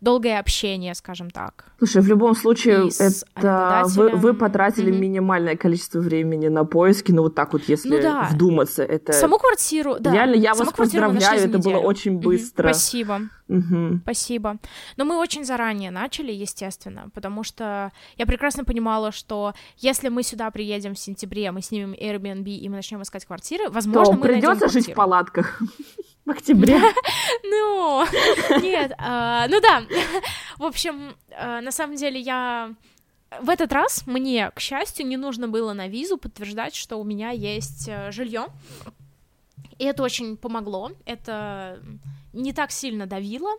долгое 0.00 0.38
общение, 0.38 0.94
скажем 0.94 1.30
так. 1.30 1.66
Слушай, 1.78 2.02
в 2.02 2.06
любом 2.08 2.34
случае, 2.34 2.88
это 2.98 3.84
вы, 3.94 4.10
вы 4.10 4.34
потратили 4.34 4.92
mm-hmm. 4.92 4.98
минимальное 4.98 5.56
количество 5.56 6.00
времени 6.00 6.48
на 6.48 6.64
поиски, 6.64 7.12
ну 7.12 7.22
вот 7.22 7.34
так 7.34 7.52
вот, 7.52 7.62
если 7.68 7.88
ну, 7.88 8.02
да. 8.02 8.28
вдуматься, 8.30 8.82
это... 8.82 9.12
Саму 9.12 9.38
квартиру, 9.38 9.96
да. 10.00 10.12
Реально, 10.12 10.36
я 10.36 10.54
Саму 10.54 10.70
вас 10.70 10.76
поздравляю, 10.76 11.40
это 11.40 11.58
было 11.58 11.78
очень 11.78 12.18
быстро. 12.18 12.68
Mm-hmm. 12.68 12.74
Спасибо. 12.74 13.20
Угу. 13.48 14.00
Спасибо. 14.02 14.58
Но 14.96 15.04
мы 15.04 15.18
очень 15.18 15.44
заранее 15.44 15.90
начали, 15.90 16.32
естественно, 16.32 17.10
потому 17.14 17.44
что 17.44 17.92
я 18.16 18.26
прекрасно 18.26 18.64
понимала, 18.64 19.12
что 19.12 19.54
если 19.78 20.08
мы 20.08 20.22
сюда 20.22 20.50
приедем 20.50 20.94
в 20.94 20.98
сентябре, 20.98 21.52
мы 21.52 21.62
снимем 21.62 21.92
Airbnb 21.92 22.48
и 22.48 22.68
мы 22.68 22.76
начнем 22.76 23.02
искать 23.02 23.24
квартиры, 23.24 23.70
возможно, 23.70 24.14
то 24.14 24.18
мы 24.18 24.28
придется 24.28 24.68
жить 24.68 24.90
в 24.90 24.94
палатках 24.94 25.62
в 26.24 26.30
октябре. 26.30 26.80
Ну, 27.48 28.04
нет, 28.60 28.92
а, 28.98 29.46
ну 29.48 29.60
да. 29.60 29.84
В 30.56 30.64
общем, 30.64 31.14
а, 31.30 31.60
на 31.60 31.70
самом 31.70 31.96
деле 31.96 32.18
я 32.18 32.74
в 33.40 33.48
этот 33.48 33.72
раз 33.72 34.06
мне, 34.06 34.50
к 34.50 34.60
счастью, 34.60 35.06
не 35.06 35.16
нужно 35.16 35.48
было 35.48 35.72
на 35.72 35.86
визу 35.88 36.16
подтверждать, 36.16 36.74
что 36.74 36.96
у 36.96 37.04
меня 37.04 37.30
есть 37.30 37.88
э, 37.88 38.10
жилье. 38.12 38.46
И 39.78 39.84
это 39.84 40.02
очень 40.02 40.36
помогло. 40.36 40.92
Это 41.04 41.80
не 42.36 42.52
так 42.52 42.70
сильно 42.70 43.06
давило. 43.06 43.50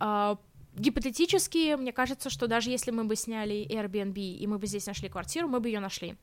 Uh, 0.00 0.38
гипотетически, 0.74 1.76
мне 1.76 1.92
кажется, 1.92 2.30
что 2.30 2.46
даже 2.46 2.70
если 2.70 2.90
мы 2.90 3.04
бы 3.04 3.16
сняли 3.16 3.66
Airbnb 3.70 4.18
и 4.18 4.46
мы 4.46 4.58
бы 4.58 4.66
здесь 4.66 4.86
нашли 4.86 5.08
квартиру, 5.08 5.48
мы 5.48 5.60
бы 5.60 5.68
ее 5.68 5.80
нашли. 5.80 6.16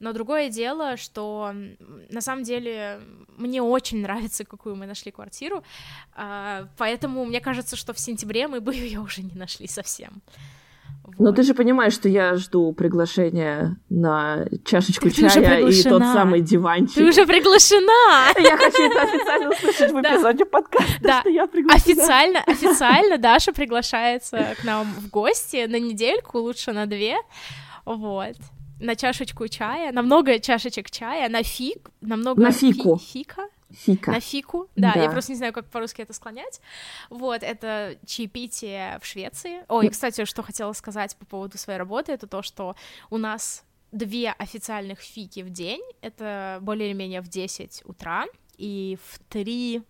Но 0.00 0.12
другое 0.12 0.48
дело, 0.48 0.96
что 0.96 1.52
на 2.10 2.20
самом 2.20 2.42
деле 2.42 3.00
мне 3.36 3.62
очень 3.62 4.02
нравится, 4.02 4.44
какую 4.44 4.76
мы 4.76 4.86
нашли 4.86 5.12
квартиру, 5.12 5.62
uh, 6.16 6.68
поэтому 6.76 7.24
мне 7.24 7.40
кажется, 7.40 7.76
что 7.76 7.92
в 7.92 7.98
сентябре 7.98 8.48
мы 8.48 8.60
бы 8.60 8.74
ее 8.74 9.00
уже 9.00 9.22
не 9.22 9.34
нашли 9.34 9.66
совсем. 9.66 10.22
Вот. 11.04 11.18
Но 11.18 11.32
ты 11.32 11.42
же 11.42 11.54
понимаешь, 11.54 11.92
что 11.92 12.08
я 12.08 12.36
жду 12.36 12.72
приглашения 12.72 13.76
на 13.90 14.46
чашечку 14.64 15.10
ты 15.10 15.28
чая 15.28 15.66
и 15.66 15.82
тот 15.82 16.02
самый 16.02 16.40
диванчик. 16.40 16.94
Ты 16.94 17.08
уже 17.08 17.26
приглашена! 17.26 18.32
Я 18.40 18.56
хочу 18.56 18.82
это 18.84 19.02
официально 19.02 19.50
услышать 19.50 19.92
в 19.92 20.00
эпизоде 20.00 20.44
подкаста, 20.44 20.98
да. 21.00 21.20
что 21.20 21.28
я 21.28 21.46
приглашена. 21.46 21.76
Официально, 21.76 22.40
официально 22.46 23.18
Даша 23.18 23.52
приглашается 23.52 24.54
к 24.60 24.64
нам 24.64 24.86
в 24.86 25.10
гости 25.10 25.66
на 25.66 25.78
недельку, 25.78 26.38
лучше 26.38 26.72
на 26.72 26.86
две. 26.86 27.16
Вот 27.84 28.36
на 28.82 28.96
чашечку 28.96 29.48
чая, 29.48 29.92
на 29.92 30.02
много 30.02 30.38
чашечек 30.40 30.90
чая, 30.90 31.28
на 31.28 31.42
фиг, 31.42 31.90
на 32.00 32.16
много 32.16 32.42
на 32.42 32.50
фику. 32.50 32.98
Фи- 32.98 33.18
фика, 33.18 33.48
Фика. 33.72 34.10
На 34.10 34.20
фику, 34.20 34.68
да, 34.76 34.92
да, 34.94 35.02
я 35.02 35.10
просто 35.10 35.32
не 35.32 35.38
знаю, 35.38 35.52
как 35.52 35.66
по-русски 35.66 36.02
это 36.02 36.12
склонять. 36.12 36.60
Вот, 37.10 37.42
это 37.42 37.98
чаепитие 38.06 38.98
в 39.00 39.06
Швеции. 39.06 39.64
Ой, 39.68 39.88
кстати, 39.88 40.24
что 40.24 40.42
хотела 40.42 40.72
сказать 40.72 41.16
по 41.16 41.26
поводу 41.26 41.58
своей 41.58 41.78
работы, 41.78 42.12
это 42.12 42.26
то, 42.26 42.42
что 42.42 42.76
у 43.10 43.18
нас 43.18 43.64
две 43.92 44.30
официальных 44.30 45.00
фики 45.00 45.40
в 45.40 45.50
день, 45.50 45.82
это 46.00 46.58
более 46.62 46.90
или 46.90 46.96
менее 46.96 47.20
в 47.20 47.28
10 47.28 47.82
утра 47.84 48.26
и 48.56 48.98
в 49.04 49.18
3, 49.28 49.82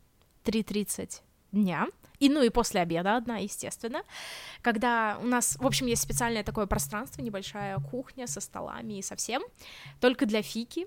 3.30 0.45 1.21
дня, 1.53 1.87
и, 2.19 2.29
ну, 2.29 2.43
и 2.43 2.51
после 2.51 2.81
обеда 2.81 3.17
одна, 3.17 3.39
естественно, 3.39 4.03
когда 4.61 5.19
у 5.21 5.27
нас, 5.27 5.57
в 5.57 5.67
общем, 5.67 5.87
есть 5.87 6.03
специальное 6.03 6.45
такое 6.45 6.67
пространство, 6.67 7.21
небольшая 7.21 7.79
кухня 7.79 8.27
со 8.29 8.41
столами 8.41 8.99
и 8.99 9.03
со 9.03 9.17
всем, 9.17 9.43
только 10.01 10.25
для 10.25 10.41
фики, 10.41 10.87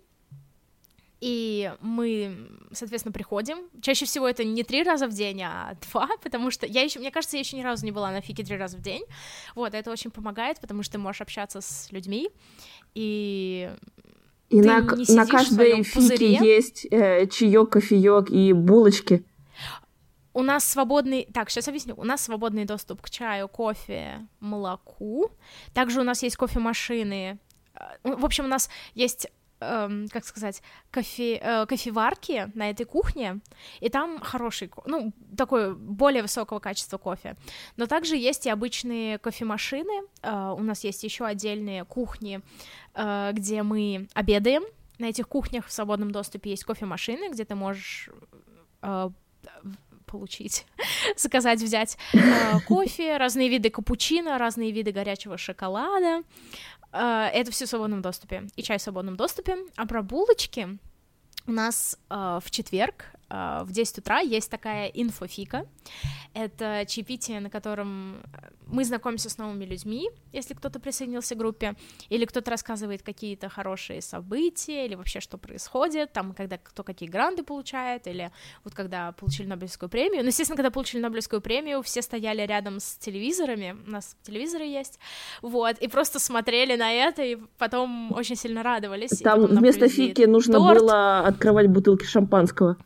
и 1.25 1.73
мы, 1.81 2.37
соответственно, 2.71 3.11
приходим. 3.11 3.57
Чаще 3.81 4.05
всего 4.05 4.27
это 4.27 4.43
не 4.43 4.61
три 4.61 4.83
раза 4.83 5.07
в 5.07 5.11
день, 5.11 5.41
а 5.41 5.75
два, 5.91 6.07
потому 6.21 6.51
что 6.51 6.67
я 6.67 6.83
еще, 6.83 6.99
мне 6.99 7.09
кажется, 7.09 7.35
я 7.35 7.39
еще 7.39 7.57
ни 7.57 7.63
разу 7.63 7.83
не 7.83 7.91
была 7.91 8.11
на 8.11 8.21
фике 8.21 8.43
три 8.43 8.55
раза 8.55 8.77
в 8.77 8.81
день. 8.81 9.03
Вот, 9.55 9.73
это 9.73 9.89
очень 9.89 10.11
помогает, 10.11 10.59
потому 10.59 10.83
что 10.83 10.93
ты 10.93 10.97
можешь 10.99 11.21
общаться 11.21 11.61
с 11.61 11.91
людьми, 11.91 12.29
и 12.93 13.71
и 14.49 14.61
на, 14.61 14.81
на 14.81 15.25
каждой 15.25 15.81
фике 15.81 16.35
есть 16.35 16.85
э, 16.91 17.25
чаек, 17.25 17.71
кофеек 17.71 18.29
и 18.29 18.53
булочки. 18.53 19.25
У 20.31 20.43
нас 20.43 20.63
свободный... 20.63 21.27
Так, 21.33 21.49
сейчас 21.49 21.67
объясню. 21.67 21.95
У 21.97 22.03
нас 22.03 22.21
свободный 22.21 22.65
доступ 22.65 23.01
к 23.01 23.09
чаю, 23.09 23.47
кофе, 23.47 24.27
молоку. 24.39 25.31
Также 25.73 26.01
у 26.01 26.03
нас 26.03 26.21
есть 26.21 26.35
кофемашины. 26.35 27.39
Э, 27.73 28.15
в 28.15 28.23
общем, 28.23 28.45
у 28.45 28.47
нас 28.47 28.69
есть 28.93 29.27
эм, 29.59 30.07
как 30.09 30.25
сказать, 30.25 30.61
кофе, 30.91 31.39
э, 31.41 31.65
кофеварки 31.65 32.51
на 32.55 32.69
этой 32.69 32.85
кухне, 32.85 33.39
и 33.79 33.89
там 33.89 34.19
хороший, 34.19 34.71
ну, 34.85 35.13
такой 35.37 35.75
более 35.75 36.21
высокого 36.21 36.59
качества 36.59 36.97
кофе. 36.97 37.35
Но 37.77 37.87
также 37.87 38.17
есть 38.17 38.45
и 38.45 38.49
обычные 38.49 39.17
кофемашины, 39.19 40.03
э, 40.21 40.55
у 40.57 40.61
нас 40.61 40.83
есть 40.83 41.03
еще 41.03 41.25
отдельные 41.25 41.85
кухни, 41.85 42.41
э, 42.93 43.31
где 43.33 43.63
мы 43.63 44.07
обедаем. 44.13 44.63
На 44.97 45.07
этих 45.07 45.27
кухнях 45.27 45.67
в 45.67 45.71
свободном 45.73 46.11
доступе 46.11 46.51
есть 46.51 46.63
кофемашины, 46.63 47.29
где 47.29 47.43
ты 47.43 47.55
можешь 47.55 48.09
э, 48.81 49.09
получить, 50.05 50.65
заказать, 51.17 51.61
взять 51.61 51.97
э, 52.13 52.59
кофе, 52.67 53.17
разные 53.17 53.49
виды 53.49 53.69
капучино, 53.69 54.37
разные 54.37 54.71
виды 54.71 54.91
горячего 54.91 55.37
шоколада. 55.37 56.23
Э, 56.95 57.29
это 57.33 57.51
все 57.51 57.65
в 57.65 57.69
свободном 57.69 58.01
доступе. 58.01 58.47
И 58.55 58.63
чай 58.63 58.77
в 58.77 58.81
свободном 58.81 59.17
доступе. 59.17 59.57
А 59.75 59.85
про 59.85 60.01
булочки 60.01 60.79
у 61.45 61.51
нас 61.51 61.99
э, 62.09 62.39
в 62.41 62.49
четверг 62.49 63.05
в 63.29 63.67
10 63.69 63.99
утра 63.99 64.19
есть 64.19 64.51
такая 64.51 64.87
infofika. 64.87 65.65
Это 66.33 66.85
чаепитие, 66.87 67.39
на 67.39 67.49
котором 67.49 68.21
мы 68.67 68.83
знакомимся 68.83 69.29
с 69.29 69.37
новыми 69.37 69.65
людьми, 69.65 70.09
если 70.33 70.53
кто-то 70.53 70.79
присоединился 70.79 71.35
к 71.35 71.37
группе, 71.37 71.75
или 72.09 72.25
кто-то 72.25 72.51
рассказывает 72.51 73.03
какие-то 73.03 73.49
хорошие 73.49 74.01
события, 74.01 74.85
или 74.85 74.95
вообще 74.95 75.19
что 75.19 75.37
происходит, 75.37 76.13
там, 76.13 76.33
когда 76.33 76.57
кто 76.57 76.83
какие 76.83 77.07
гранды 77.09 77.43
получает, 77.43 78.07
или 78.07 78.31
вот 78.63 78.73
когда 78.73 79.11
получили 79.11 79.47
Нобелевскую 79.47 79.89
премию. 79.89 80.21
Ну, 80.21 80.27
естественно, 80.27 80.57
когда 80.57 80.71
получили 80.71 81.01
Нобелевскую 81.01 81.41
премию, 81.41 81.81
все 81.83 82.01
стояли 82.01 82.41
рядом 82.41 82.79
с 82.79 82.97
телевизорами, 82.97 83.75
у 83.87 83.91
нас 83.91 84.15
телевизоры 84.23 84.65
есть, 84.65 84.99
вот, 85.41 85.77
и 85.79 85.87
просто 85.87 86.19
смотрели 86.19 86.75
на 86.75 86.91
это, 86.91 87.23
и 87.23 87.37
потом 87.57 88.11
очень 88.11 88.35
сильно 88.35 88.63
радовались. 88.63 89.19
Там 89.19 89.45
вместо 89.45 89.87
фики 89.87 90.23
нужно 90.23 90.55
торт. 90.55 90.79
было 90.79 91.19
открывать 91.19 91.67
бутылки 91.67 92.05
шампанского. 92.05 92.77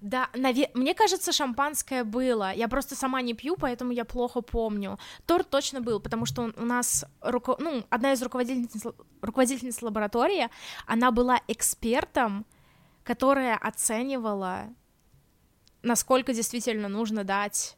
Да, 0.00 0.28
наве... 0.34 0.70
мне 0.74 0.94
кажется, 0.94 1.32
шампанское 1.32 2.04
было. 2.04 2.52
Я 2.54 2.68
просто 2.68 2.94
сама 2.94 3.20
не 3.20 3.34
пью, 3.34 3.56
поэтому 3.56 3.92
я 3.92 4.04
плохо 4.04 4.40
помню. 4.40 4.98
Торт 5.26 5.50
точно 5.50 5.80
был, 5.80 6.00
потому 6.00 6.26
что 6.26 6.52
у 6.56 6.64
нас 6.64 7.04
руко... 7.20 7.56
ну, 7.58 7.84
одна 7.90 8.12
из 8.12 8.22
руководительниц... 8.22 8.94
руководительниц 9.22 9.82
лаборатории, 9.82 10.48
она 10.86 11.10
была 11.10 11.40
экспертом, 11.48 12.46
которая 13.02 13.56
оценивала, 13.56 14.68
насколько 15.82 16.32
действительно 16.32 16.88
нужно 16.88 17.24
дать 17.24 17.76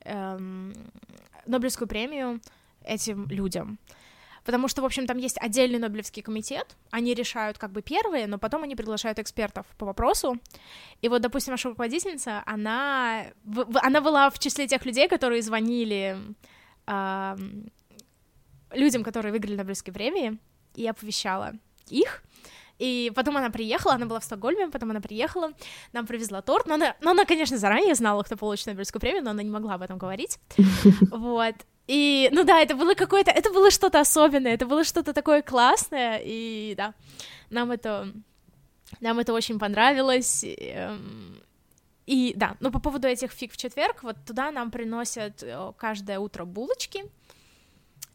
эм... 0.00 0.72
Нобелевскую 1.46 1.88
премию 1.88 2.40
этим 2.84 3.26
людям 3.28 3.78
потому 4.48 4.66
что, 4.66 4.80
в 4.80 4.86
общем, 4.86 5.06
там 5.06 5.18
есть 5.18 5.36
отдельный 5.38 5.78
Нобелевский 5.78 6.22
комитет, 6.22 6.74
они 6.90 7.12
решают 7.12 7.58
как 7.58 7.70
бы 7.70 7.82
первые, 7.82 8.26
но 8.26 8.38
потом 8.38 8.62
они 8.62 8.74
приглашают 8.76 9.18
экспертов 9.18 9.66
по 9.76 9.84
вопросу, 9.84 10.38
и 11.02 11.08
вот, 11.10 11.20
допустим, 11.20 11.52
наша 11.52 11.68
руководительница, 11.68 12.42
она, 12.46 13.26
она 13.82 14.00
была 14.00 14.30
в 14.30 14.38
числе 14.38 14.66
тех 14.66 14.86
людей, 14.86 15.06
которые 15.06 15.42
звонили 15.42 16.16
э, 16.86 17.36
людям, 18.72 19.04
которые 19.04 19.32
выиграли 19.32 19.56
Нобелевские 19.56 19.92
премии, 19.92 20.38
и 20.76 20.88
оповещала 20.88 21.52
их, 21.90 22.22
и 22.78 23.12
потом 23.14 23.36
она 23.36 23.50
приехала, 23.50 23.96
она 23.96 24.06
была 24.06 24.20
в 24.20 24.24
Стокгольме, 24.24 24.68
потом 24.68 24.92
она 24.92 25.02
приехала, 25.02 25.52
нам 25.92 26.06
привезла 26.06 26.40
торт, 26.40 26.66
но 26.66 26.76
она, 26.76 26.96
но 27.02 27.10
она 27.10 27.26
конечно, 27.26 27.58
заранее 27.58 27.94
знала, 27.94 28.22
кто 28.22 28.38
получит 28.38 28.68
Нобелевскую 28.68 29.00
премию, 29.00 29.24
но 29.24 29.32
она 29.32 29.42
не 29.42 29.50
могла 29.50 29.74
об 29.74 29.82
этом 29.82 29.98
говорить, 29.98 30.38
вот, 31.10 31.54
и, 31.88 32.28
ну 32.32 32.44
да, 32.44 32.60
это 32.60 32.76
было 32.76 32.92
какое-то, 32.94 33.30
это 33.30 33.50
было 33.50 33.70
что-то 33.70 33.98
особенное, 33.98 34.52
это 34.52 34.66
было 34.66 34.84
что-то 34.84 35.14
такое 35.14 35.40
классное, 35.40 36.20
и 36.22 36.74
да, 36.76 36.94
нам 37.48 37.70
это, 37.70 38.12
нам 39.00 39.18
это 39.18 39.32
очень 39.32 39.58
понравилось, 39.58 40.44
и, 40.44 40.54
эм, 40.54 41.42
и 42.04 42.34
да, 42.36 42.58
но 42.60 42.70
по 42.70 42.78
поводу 42.78 43.08
этих 43.08 43.32
фиг 43.32 43.52
в 43.52 43.56
четверг, 43.56 44.02
вот 44.02 44.16
туда 44.26 44.50
нам 44.50 44.70
приносят 44.70 45.42
э, 45.42 45.72
каждое 45.78 46.18
утро 46.18 46.44
булочки, 46.44 47.04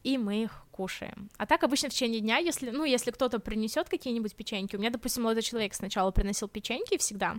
и 0.03 0.19
мы 0.19 0.43
их 0.43 0.65
кушаем. 0.71 1.31
А 1.37 1.47
так 1.47 1.63
обычно 1.63 1.89
в 1.89 1.93
течение 1.93 2.21
дня, 2.21 2.37
если, 2.37 2.69
ну, 2.69 2.83
если 2.83 3.09
кто-то 3.09 3.39
принесет 3.39 3.89
какие-нибудь 3.89 4.35
печеньки, 4.35 4.75
у 4.75 4.79
меня, 4.79 4.91
допустим, 4.91 5.23
молодой 5.23 5.41
человек 5.41 5.73
сначала 5.73 6.11
приносил 6.11 6.47
печеньки 6.47 6.99
всегда, 6.99 7.37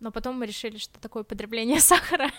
но 0.00 0.10
потом 0.10 0.38
мы 0.38 0.46
решили, 0.46 0.78
что 0.78 0.98
такое 1.00 1.22
потребление 1.22 1.80
сахара 1.80 2.30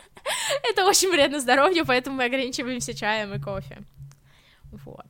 это 0.69 0.85
очень 0.85 1.11
вредно 1.11 1.39
здоровью, 1.39 1.85
поэтому 1.85 2.17
мы 2.17 2.25
ограничиваемся 2.25 2.93
чаем 2.93 3.33
и 3.33 3.39
кофе. 3.39 3.83
Вот. 4.71 5.07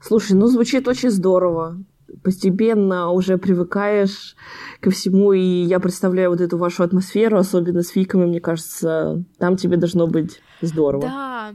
Слушай, 0.00 0.32
ну 0.32 0.46
звучит 0.46 0.88
очень 0.88 1.10
здорово. 1.10 1.78
Постепенно 2.22 3.10
уже 3.10 3.38
привыкаешь 3.38 4.36
ко 4.80 4.90
всему, 4.90 5.32
и 5.32 5.40
я 5.40 5.80
представляю 5.80 6.30
вот 6.30 6.40
эту 6.40 6.58
вашу 6.58 6.82
атмосферу, 6.82 7.38
особенно 7.38 7.82
с 7.82 7.88
фиками, 7.88 8.26
мне 8.26 8.40
кажется, 8.40 9.24
там 9.38 9.56
тебе 9.56 9.76
должно 9.76 10.06
быть 10.06 10.40
здорово. 10.60 11.02
Да. 11.02 11.54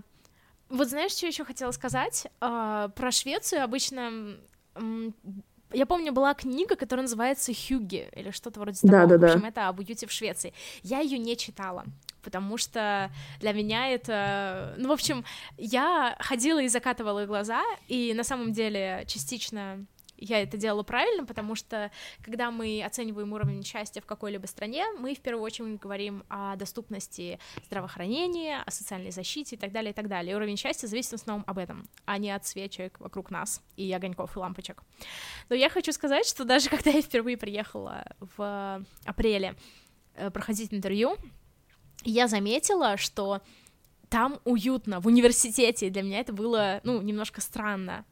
Вот 0.69 0.89
знаешь, 0.89 1.11
что 1.11 1.27
еще 1.27 1.45
хотела 1.45 1.71
сказать? 1.71 2.27
А, 2.41 2.89
про 2.89 3.11
Швецию 3.11 3.63
обычно 3.63 4.37
я 5.71 5.85
помню, 5.85 6.13
была 6.13 6.33
книга, 6.33 6.75
которая 6.75 7.03
называется 7.03 7.51
«Хюги» 7.53 8.09
или 8.13 8.31
что-то 8.31 8.59
вроде 8.59 8.79
того. 8.79 8.91
Да, 8.91 9.05
да, 9.05 9.17
в 9.17 9.23
общем, 9.23 9.41
да. 9.41 9.47
это 9.47 9.67
об 9.67 9.79
уюте 9.79 10.07
в 10.07 10.11
Швеции. 10.11 10.53
Я 10.83 10.99
ее 10.99 11.17
не 11.17 11.35
читала, 11.35 11.85
потому 12.23 12.57
что 12.57 13.11
для 13.39 13.53
меня 13.53 13.89
это... 13.89 14.75
Ну, 14.77 14.89
в 14.89 14.91
общем, 14.91 15.25
я 15.57 16.15
ходила 16.19 16.61
и 16.61 16.67
закатывала 16.67 17.25
глаза, 17.25 17.63
и 17.87 18.13
на 18.13 18.23
самом 18.23 18.53
деле 18.53 19.03
частично 19.07 19.85
я 20.17 20.41
это 20.41 20.57
делала 20.57 20.83
правильно, 20.83 21.25
потому 21.25 21.55
что 21.55 21.91
когда 22.23 22.51
мы 22.51 22.83
оцениваем 22.83 23.33
уровень 23.33 23.63
счастья 23.63 24.01
в 24.01 24.05
какой-либо 24.05 24.45
стране, 24.47 24.85
мы 24.97 25.15
в 25.15 25.19
первую 25.19 25.43
очередь 25.43 25.79
говорим 25.79 26.23
о 26.29 26.55
доступности 26.55 27.39
здравоохранения, 27.65 28.61
о 28.65 28.71
социальной 28.71 29.11
защите 29.11 29.55
и 29.55 29.59
так 29.59 29.71
далее, 29.71 29.91
и 29.91 29.93
так 29.93 30.07
далее. 30.07 30.33
И 30.33 30.35
уровень 30.35 30.57
счастья 30.57 30.87
зависит 30.87 31.11
в 31.11 31.15
основном 31.15 31.43
об 31.47 31.57
этом, 31.57 31.87
а 32.05 32.17
не 32.17 32.31
от 32.31 32.45
свечек 32.45 32.99
вокруг 32.99 33.31
нас 33.31 33.61
и 33.75 33.91
огоньков 33.93 34.35
и 34.35 34.39
лампочек. 34.39 34.83
Но 35.49 35.55
я 35.55 35.69
хочу 35.69 35.91
сказать, 35.91 36.25
что 36.25 36.43
даже 36.43 36.69
когда 36.69 36.91
я 36.91 37.01
впервые 37.01 37.37
приехала 37.37 38.03
в 38.19 38.83
апреле 39.05 39.55
э, 40.15 40.29
проходить 40.31 40.73
интервью, 40.73 41.15
я 42.03 42.27
заметила, 42.27 42.97
что 42.97 43.41
там 44.09 44.39
уютно, 44.45 44.99
в 44.99 45.07
университете, 45.07 45.89
для 45.89 46.01
меня 46.01 46.19
это 46.19 46.31
было, 46.31 46.79
ну, 46.83 47.01
немножко 47.01 47.41
странно, 47.41 48.05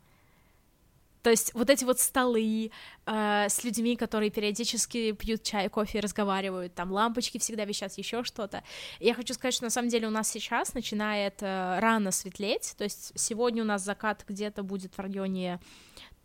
то 1.25 1.31
есть 1.31 1.55
вот 1.55 1.71
эти 1.71 1.83
вот 1.83 1.99
столы 1.99 2.69
э, 3.07 3.45
с 3.49 3.63
людьми, 3.63 3.95
которые 3.95 4.29
периодически 4.29 5.11
пьют 5.13 5.41
чай, 5.41 5.69
кофе 5.69 5.97
и 5.97 6.01
разговаривают, 6.01 6.75
там 6.75 6.91
лампочки 6.91 7.39
всегда 7.39 7.65
висят, 7.65 7.91
еще 7.97 8.23
что-то. 8.23 8.63
Я 8.99 9.15
хочу 9.15 9.33
сказать, 9.33 9.55
что 9.55 9.63
на 9.63 9.71
самом 9.71 9.89
деле 9.89 10.05
у 10.05 10.11
нас 10.11 10.29
сейчас 10.29 10.75
начинает 10.75 11.41
э, 11.41 11.79
рано 11.79 12.11
светлеть, 12.11 12.75
то 12.77 12.83
есть 12.83 13.11
сегодня 13.15 13.63
у 13.63 13.65
нас 13.65 13.83
закат 13.83 14.23
где-то 14.27 14.61
будет 14.61 14.93
в 14.93 14.99
районе 14.99 15.59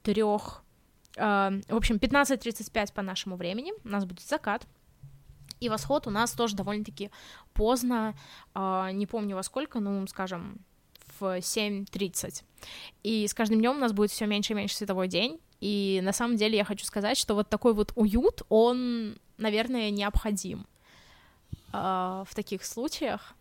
трех, 0.02 0.62
э, 1.16 1.60
в 1.68 1.76
общем, 1.76 1.96
15.35 1.96 2.92
по 2.92 3.00
нашему 3.00 3.36
времени, 3.36 3.72
у 3.82 3.88
нас 3.88 4.04
будет 4.04 4.20
закат, 4.20 4.66
и 5.60 5.70
восход 5.70 6.08
у 6.08 6.10
нас 6.10 6.32
тоже 6.32 6.56
довольно-таки 6.56 7.10
поздно, 7.54 8.14
э, 8.54 8.90
не 8.92 9.06
помню 9.06 9.36
во 9.36 9.42
сколько, 9.44 9.80
ну, 9.80 10.06
скажем, 10.08 10.60
в 11.20 11.38
7.30. 11.38 12.42
И 13.02 13.26
с 13.26 13.34
каждым 13.34 13.60
днем 13.60 13.76
у 13.76 13.80
нас 13.80 13.92
будет 13.92 14.10
все 14.10 14.26
меньше 14.26 14.52
и 14.52 14.56
меньше 14.56 14.76
световой 14.76 15.08
день. 15.08 15.38
И 15.60 16.00
на 16.02 16.12
самом 16.12 16.36
деле 16.36 16.56
я 16.56 16.64
хочу 16.64 16.84
сказать, 16.84 17.18
что 17.18 17.34
вот 17.34 17.48
такой 17.48 17.74
вот 17.74 17.92
уют, 17.94 18.42
он, 18.48 19.16
наверное, 19.36 19.90
необходим 19.90 20.66
э, 21.72 21.76
в 21.76 22.34
таких 22.34 22.64
случаях. 22.64 23.34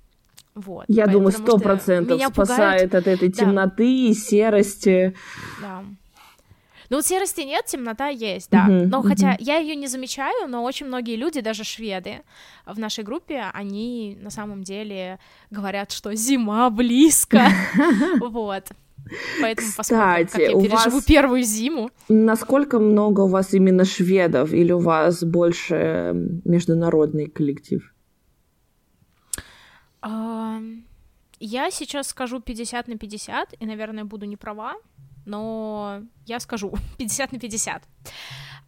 Вот. 0.55 0.85
Я 0.89 1.07
думаю, 1.07 1.31
сто 1.31 1.57
процентов 1.57 2.21
спасает 2.21 2.91
пугает... 2.91 2.95
от 2.95 3.07
этой 3.07 3.31
темноты 3.31 3.83
да. 3.83 4.11
и 4.11 4.13
серости. 4.13 5.15
Да. 5.61 5.83
Ну 6.89 6.97
вот 6.97 7.05
серости 7.05 7.41
нет, 7.41 7.65
темнота 7.65 8.07
есть, 8.07 8.49
да. 8.49 8.67
Uh-huh, 8.67 8.87
но 8.87 9.01
uh-huh. 9.01 9.07
хотя 9.07 9.35
я 9.39 9.57
ее 9.57 9.75
не 9.75 9.87
замечаю, 9.87 10.47
но 10.47 10.63
очень 10.63 10.87
многие 10.87 11.15
люди, 11.15 11.41
даже 11.41 11.63
шведы 11.63 12.21
в 12.65 12.79
нашей 12.79 13.03
группе, 13.03 13.45
они 13.53 14.17
на 14.21 14.31
самом 14.31 14.63
деле 14.63 15.19
говорят, 15.51 15.91
что 15.91 16.13
зима 16.15 16.69
близко. 16.69 17.47
Вот. 18.19 18.69
Поэтому 19.41 19.67
Кстати, 19.69 19.77
посмотрим, 19.77 20.27
как 20.27 20.39
я 20.39 20.47
переживу 20.49 20.97
вас... 20.97 21.05
первую 21.05 21.43
зиму. 21.43 21.89
Насколько 22.09 22.79
много 22.79 23.21
у 23.21 23.27
вас 23.27 23.53
именно 23.53 23.85
шведов, 23.85 24.53
или 24.53 24.71
у 24.71 24.79
вас 24.79 25.23
больше 25.23 26.11
международный 26.45 27.27
коллектив? 27.27 27.93
Я 31.39 31.71
сейчас 31.71 32.07
скажу 32.07 32.41
50 32.41 32.87
на 32.87 32.97
50, 32.97 33.55
и, 33.59 33.65
наверное, 33.65 34.03
буду 34.03 34.25
не 34.25 34.35
права, 34.35 34.75
но 35.29 36.01
я 36.25 36.39
скажу 36.39 36.73
50 36.97 37.31
на 37.31 37.39
50. 37.39 37.83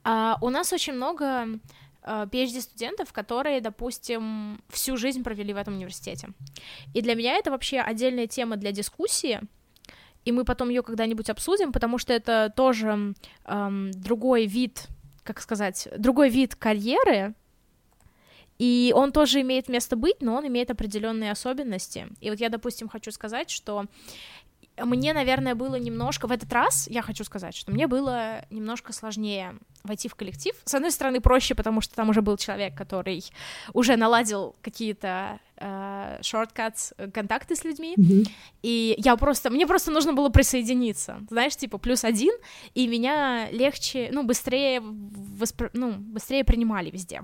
А, 0.04 0.38
у 0.42 0.50
нас 0.50 0.72
очень 0.74 0.94
много 0.94 1.60
PhD-студентов, 2.04 3.14
которые, 3.14 3.62
допустим, 3.62 4.60
всю 4.70 4.98
жизнь 4.98 5.24
провели 5.24 5.54
в 5.54 5.58
этом 5.58 5.76
университете. 5.76 6.30
И 6.96 7.02
для 7.02 7.14
меня 7.14 7.36
это 7.36 7.52
вообще 7.52 7.80
отдельная 7.80 8.26
тема 8.26 8.58
для 8.58 8.72
дискуссии, 8.72 9.40
и 10.26 10.32
мы 10.32 10.44
потом 10.44 10.70
ее 10.70 10.82
когда-нибудь 10.82 11.30
обсудим, 11.30 11.72
потому 11.72 11.98
что 11.98 12.14
это 12.14 12.52
тоже 12.56 13.14
эм, 13.46 13.92
другой 13.92 14.46
вид, 14.46 14.88
как 15.24 15.42
сказать, 15.42 15.88
другой 15.98 16.30
вид 16.30 16.56
карьеры, 16.56 17.36
и 18.58 18.94
он 18.96 19.12
тоже 19.12 19.42
имеет 19.42 19.70
место 19.70 19.96
быть, 19.96 20.22
но 20.22 20.36
он 20.36 20.48
имеет 20.48 20.70
определенные 20.70 21.32
особенности. 21.32 22.08
И 22.20 22.30
вот 22.30 22.40
я, 22.40 22.50
допустим, 22.50 22.90
хочу 22.90 23.12
сказать, 23.12 23.50
что 23.50 23.86
мне, 24.78 25.14
наверное, 25.14 25.56
было 25.56 25.76
немножко 25.76 26.28
в 26.28 26.32
этот 26.32 26.52
раз, 26.54 26.88
я 26.88 27.02
хочу 27.02 27.24
сказать, 27.24 27.56
что 27.56 27.72
мне 27.72 27.88
было 27.88 28.46
немножко 28.50 28.94
сложнее 28.94 29.56
войти 29.84 30.08
в 30.08 30.16
коллектив. 30.16 30.56
С 30.64 30.74
одной 30.74 30.92
стороны, 30.92 31.22
проще, 31.22 31.56
потому 31.56 31.82
что 31.82 31.96
там 31.96 32.10
уже 32.10 32.22
был 32.22 32.38
человек, 32.38 32.76
который 32.76 33.24
уже 33.74 33.96
наладил 33.96 34.56
какие-то 34.62 35.40
э, 35.58 36.20
shortcuts, 36.22 36.94
э, 36.98 37.10
контакты 37.10 37.56
с 37.56 37.64
людьми, 37.64 37.96
mm-hmm. 37.98 38.32
и 38.62 38.96
я 38.98 39.16
просто, 39.18 39.50
мне 39.50 39.68
просто 39.68 39.92
нужно 39.92 40.14
было 40.14 40.30
присоединиться, 40.30 41.22
знаешь, 41.30 41.56
типа 41.56 41.78
плюс 41.78 42.04
один, 42.04 42.34
и 42.74 42.88
меня 42.88 43.50
легче, 43.52 44.10
ну, 44.12 44.24
быстрее, 44.24 44.82
воспри... 44.82 45.70
ну, 45.74 45.94
быстрее 45.94 46.44
принимали 46.44 46.92
везде. 46.92 47.24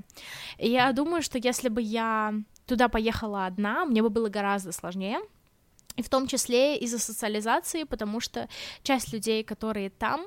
И 0.57 0.69
я 0.69 0.91
думаю, 0.91 1.21
что 1.21 1.38
если 1.38 1.69
бы 1.69 1.81
я 1.81 2.33
туда 2.65 2.89
поехала 2.89 3.45
одна, 3.45 3.86
мне 3.86 4.01
бы 4.01 4.10
было 4.10 4.29
гораздо 4.29 4.71
сложнее, 4.71 5.19
и 5.97 6.03
в 6.03 6.10
том 6.10 6.27
числе 6.27 6.77
из-за 6.77 6.99
социализации, 6.99 7.83
потому 7.83 8.21
что 8.21 8.47
часть 8.83 9.12
людей, 9.12 9.43
которые 9.43 9.89
там, 9.89 10.25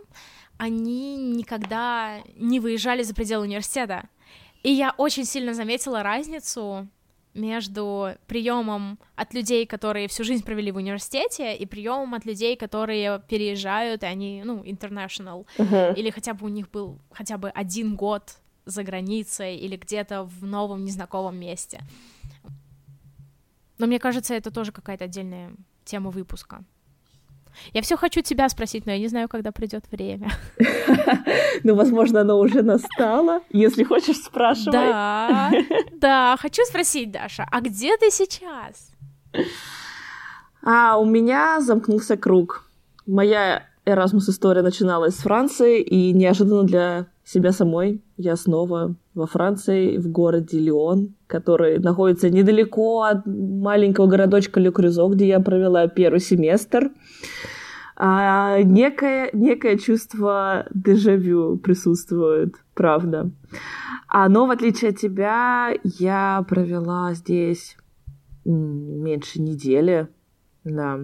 они 0.59 1.16
никогда 1.16 2.18
не 2.37 2.61
выезжали 2.61 3.02
за 3.02 3.14
пределы 3.14 3.44
университета. 3.44 4.09
И 4.62 4.70
я 4.70 4.94
очень 4.98 5.24
сильно 5.24 5.54
заметила 5.54 6.02
разницу 6.02 6.87
между 7.33 8.11
приемом 8.26 8.98
от 9.14 9.33
людей, 9.33 9.64
которые 9.64 10.09
всю 10.09 10.24
жизнь 10.24 10.44
провели 10.44 10.72
в 10.72 10.76
университете, 10.76 11.56
и 11.56 11.64
приемом 11.64 12.14
от 12.14 12.26
людей, 12.26 12.56
которые 12.56 13.22
переезжают, 13.28 14.02
и 14.02 14.06
они, 14.06 14.42
ну, 14.44 14.62
international, 14.64 15.46
uh-huh. 15.56 15.94
или 15.94 16.11
хотя 16.11 16.35
бы 16.35 16.46
у 16.46 16.48
них 16.48 16.68
был 16.70 16.98
хотя 17.12 17.38
бы 17.38 17.48
один 17.50 17.94
год 17.94 18.35
за 18.66 18.83
границей 18.83 19.56
или 19.56 19.76
где-то 19.76 20.24
в 20.24 20.44
новом 20.44 20.85
незнакомом 20.85 21.38
месте. 21.38 21.80
Но 23.80 23.86
мне 23.86 23.98
кажется, 23.98 24.34
это 24.34 24.50
тоже 24.50 24.72
какая-то 24.72 25.04
отдельная 25.04 25.52
тема 25.84 26.10
выпуска. 26.10 26.62
Я 27.72 27.80
все 27.80 27.96
хочу 27.96 28.20
тебя 28.20 28.46
спросить, 28.50 28.84
но 28.84 28.92
я 28.92 28.98
не 28.98 29.08
знаю, 29.08 29.26
когда 29.28 29.52
придет 29.52 29.84
время. 29.90 30.30
Ну, 31.62 31.74
возможно, 31.74 32.22
оно 32.22 32.38
уже 32.38 32.62
настало. 32.62 33.40
Если 33.50 33.84
хочешь, 33.84 34.16
спрашивай. 34.16 34.72
Да, 34.72 35.50
да, 35.92 36.36
хочу 36.38 36.62
спросить, 36.64 37.10
Даша, 37.10 37.46
а 37.50 37.60
где 37.60 37.96
ты 37.98 38.10
сейчас? 38.10 38.92
А, 40.62 40.96
у 40.96 41.04
меня 41.04 41.60
замкнулся 41.60 42.16
круг. 42.16 42.64
Моя 43.06 43.66
Erasmus 43.84 44.30
история 44.30 44.62
начиналась 44.62 45.16
с 45.16 45.22
Франции, 45.22 45.82
и 45.82 46.12
неожиданно 46.12 46.62
для 46.64 47.06
себя 47.24 47.52
самой 47.52 48.00
я 48.20 48.37
снова 48.37 48.94
во 49.14 49.26
Франции, 49.26 49.96
в 49.96 50.11
городе 50.11 50.59
Лион, 50.59 51.14
который 51.26 51.78
находится 51.78 52.28
недалеко 52.30 53.02
от 53.02 53.26
маленького 53.26 54.06
городочка 54.06 54.61
Ле 54.61 54.70
Крюзо, 54.70 55.09
где 55.09 55.26
я 55.26 55.40
провела 55.40 55.88
первый 55.88 56.20
семестр. 56.20 56.90
А, 57.96 58.62
некое, 58.62 59.30
некое 59.33 59.78
чувство 59.78 60.66
дежавю 60.72 61.56
присутствует, 61.59 62.54
правда. 62.74 63.30
А, 64.09 64.28
но 64.28 64.46
в 64.46 64.50
отличие 64.50 64.90
от 64.90 64.98
тебя, 64.98 65.72
я 65.85 66.44
провела 66.48 67.14
здесь 67.14 67.76
меньше 68.44 69.40
недели. 69.40 70.09
Да. 70.64 71.00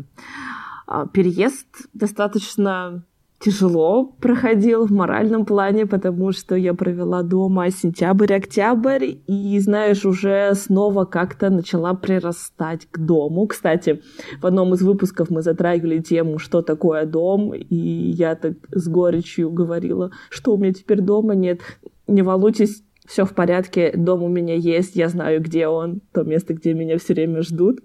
А, 0.86 1.06
переезд 1.06 1.66
достаточно 1.94 3.04
тяжело 3.38 4.04
проходил 4.20 4.86
в 4.86 4.92
моральном 4.92 5.44
плане, 5.44 5.86
потому 5.86 6.32
что 6.32 6.54
я 6.56 6.74
провела 6.74 7.22
дома 7.22 7.70
сентябрь-октябрь, 7.70 9.12
и, 9.26 9.58
знаешь, 9.60 10.04
уже 10.04 10.52
снова 10.54 11.04
как-то 11.04 11.50
начала 11.50 11.94
прирастать 11.94 12.86
к 12.90 12.98
дому. 12.98 13.46
Кстати, 13.46 14.02
в 14.40 14.46
одном 14.46 14.74
из 14.74 14.82
выпусков 14.82 15.30
мы 15.30 15.42
затрагивали 15.42 16.00
тему, 16.00 16.38
что 16.38 16.62
такое 16.62 17.04
дом, 17.04 17.54
и 17.54 17.76
я 17.76 18.34
так 18.34 18.54
с 18.70 18.88
горечью 18.88 19.50
говорила, 19.50 20.10
что 20.30 20.54
у 20.54 20.58
меня 20.58 20.72
теперь 20.72 21.00
дома 21.00 21.34
нет. 21.34 21.60
Не 22.06 22.22
волнуйтесь, 22.22 22.82
все 23.06 23.24
в 23.24 23.34
порядке, 23.34 23.92
дом 23.96 24.22
у 24.22 24.28
меня 24.28 24.54
есть, 24.54 24.96
я 24.96 25.08
знаю, 25.08 25.40
где 25.40 25.68
он, 25.68 26.00
то 26.12 26.24
место, 26.24 26.54
где 26.54 26.74
меня 26.74 26.98
все 26.98 27.14
время 27.14 27.42
ждут. 27.42 27.80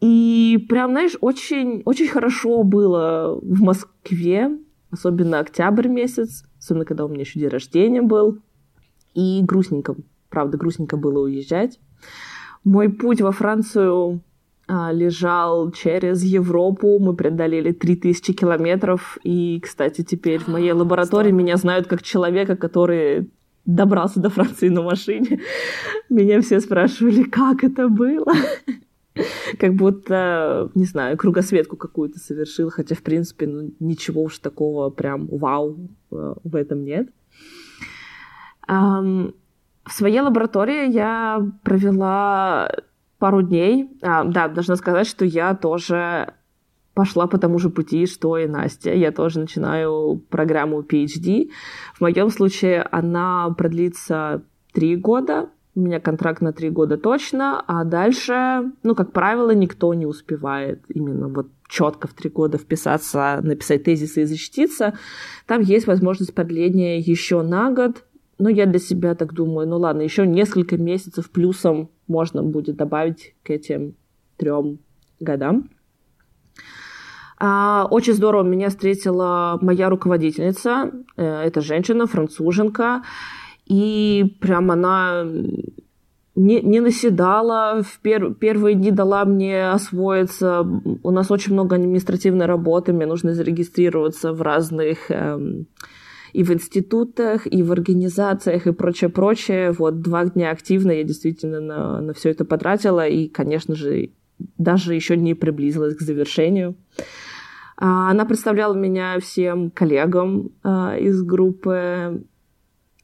И 0.00 0.64
прям, 0.68 0.92
знаешь, 0.92 1.16
очень, 1.20 1.82
очень 1.84 2.08
хорошо 2.08 2.62
было 2.62 3.38
в 3.42 3.60
Москве, 3.60 4.56
особенно 4.90 5.40
октябрь 5.40 5.88
месяц, 5.88 6.44
особенно 6.58 6.84
когда 6.84 7.04
у 7.04 7.08
меня 7.08 7.20
еще 7.20 7.38
день 7.38 7.48
рождения 7.48 8.02
был. 8.02 8.38
И 9.14 9.40
грустненько, 9.42 9.96
правда, 10.30 10.56
грустненько 10.56 10.96
было 10.96 11.24
уезжать. 11.24 11.78
Мой 12.64 12.88
путь 12.88 13.20
во 13.20 13.32
Францию 13.32 14.22
а, 14.72 14.92
лежал 14.92 15.72
через 15.72 16.22
Европу. 16.22 16.98
Мы 16.98 17.14
преодолели 17.14 17.72
3000 17.72 18.32
километров. 18.32 19.18
И, 19.24 19.60
кстати, 19.60 20.02
теперь 20.02 20.38
в 20.38 20.48
моей 20.48 20.72
лаборатории 20.72 21.32
меня 21.32 21.56
знают 21.56 21.88
как 21.88 22.02
человека, 22.02 22.56
который 22.56 23.30
добрался 23.66 24.20
до 24.20 24.30
Франции 24.30 24.68
на 24.68 24.82
машине. 24.82 25.40
Меня 26.08 26.40
все 26.40 26.60
спрашивали, 26.60 27.24
как 27.24 27.64
это 27.64 27.88
было. 27.88 28.32
Как 29.58 29.74
будто, 29.74 30.70
не 30.74 30.84
знаю, 30.84 31.16
кругосветку 31.16 31.76
какую-то 31.76 32.18
совершил, 32.18 32.70
хотя, 32.70 32.94
в 32.94 33.02
принципе, 33.02 33.46
ну, 33.46 33.70
ничего 33.80 34.22
уж 34.22 34.38
такого 34.38 34.90
прям 34.90 35.26
вау 35.26 35.76
э, 36.12 36.34
в 36.42 36.56
этом 36.56 36.84
нет. 36.84 37.08
В 38.66 39.92
своей 39.92 40.20
лаборатории 40.20 40.92
я 40.92 41.44
провела 41.64 42.70
пару 43.18 43.42
дней. 43.42 43.88
А, 44.02 44.24
да, 44.24 44.48
должна 44.48 44.76
сказать, 44.76 45.06
что 45.06 45.24
я 45.24 45.54
тоже 45.54 46.34
пошла 46.94 47.26
по 47.26 47.38
тому 47.38 47.58
же 47.58 47.70
пути, 47.70 48.06
что 48.06 48.36
и 48.36 48.46
Настя. 48.46 48.92
Я 48.92 49.12
тоже 49.12 49.40
начинаю 49.40 50.22
программу 50.28 50.82
PhD. 50.82 51.50
В 51.94 52.00
моем 52.00 52.30
случае 52.30 52.82
она 52.90 53.50
продлится 53.56 54.42
три 54.72 54.96
года, 54.96 55.50
у 55.74 55.80
меня 55.80 56.00
контракт 56.00 56.40
на 56.42 56.52
три 56.52 56.68
года 56.68 56.96
точно, 56.96 57.62
а 57.66 57.84
дальше, 57.84 58.72
ну, 58.82 58.94
как 58.94 59.12
правило, 59.12 59.52
никто 59.52 59.94
не 59.94 60.06
успевает 60.06 60.82
именно 60.88 61.28
вот 61.28 61.48
четко 61.68 62.08
в 62.08 62.14
три 62.14 62.28
года 62.28 62.58
вписаться, 62.58 63.40
написать 63.42 63.84
тезисы 63.84 64.22
и 64.22 64.24
защититься. 64.24 64.94
Там 65.46 65.60
есть 65.60 65.86
возможность 65.86 66.34
продления 66.34 66.98
еще 66.98 67.42
на 67.42 67.70
год. 67.70 68.04
Но 68.38 68.48
я 68.48 68.64
для 68.64 68.78
себя 68.78 69.14
так 69.14 69.34
думаю, 69.34 69.68
ну 69.68 69.76
ладно, 69.76 70.00
еще 70.00 70.26
несколько 70.26 70.78
месяцев 70.78 71.30
плюсом 71.30 71.90
можно 72.08 72.42
будет 72.42 72.76
добавить 72.76 73.36
к 73.42 73.50
этим 73.50 73.96
трем 74.38 74.78
годам. 75.20 75.68
А, 77.38 77.86
очень 77.90 78.14
здорово 78.14 78.42
меня 78.42 78.70
встретила 78.70 79.58
моя 79.60 79.88
руководительница. 79.88 80.90
Э, 81.16 81.42
это 81.42 81.60
женщина, 81.60 82.06
француженка. 82.06 83.02
И 83.70 84.36
прям 84.40 84.72
она 84.72 85.24
не, 86.34 86.60
не 86.60 86.80
наседала, 86.80 87.82
в 87.84 88.00
пер, 88.00 88.34
первые 88.34 88.74
дни 88.74 88.90
дала 88.90 89.24
мне 89.24 89.70
освоиться. 89.70 90.66
У 91.04 91.10
нас 91.12 91.30
очень 91.30 91.52
много 91.52 91.76
административной 91.76 92.46
работы, 92.46 92.92
мне 92.92 93.06
нужно 93.06 93.32
зарегистрироваться 93.32 94.32
в 94.32 94.42
разных 94.42 95.08
эм, 95.12 95.68
и 96.32 96.42
в 96.42 96.50
институтах, 96.50 97.46
и 97.46 97.62
в 97.62 97.70
организациях, 97.70 98.66
и 98.66 98.72
прочее-прочее. 98.72 99.70
Вот 99.70 100.00
два 100.00 100.24
дня 100.24 100.50
активно 100.50 100.90
я 100.90 101.04
действительно 101.04 101.60
на, 101.60 102.00
на 102.00 102.12
все 102.12 102.30
это 102.30 102.44
потратила, 102.44 103.06
и, 103.06 103.28
конечно 103.28 103.76
же, 103.76 104.10
даже 104.58 104.96
еще 104.96 105.16
не 105.16 105.34
приблизилась 105.34 105.94
к 105.94 106.00
завершению. 106.00 106.74
А, 107.76 108.10
она 108.10 108.24
представляла 108.24 108.74
меня 108.74 109.20
всем 109.20 109.70
коллегам 109.70 110.50
а, 110.64 110.96
из 110.98 111.22
группы 111.22 112.24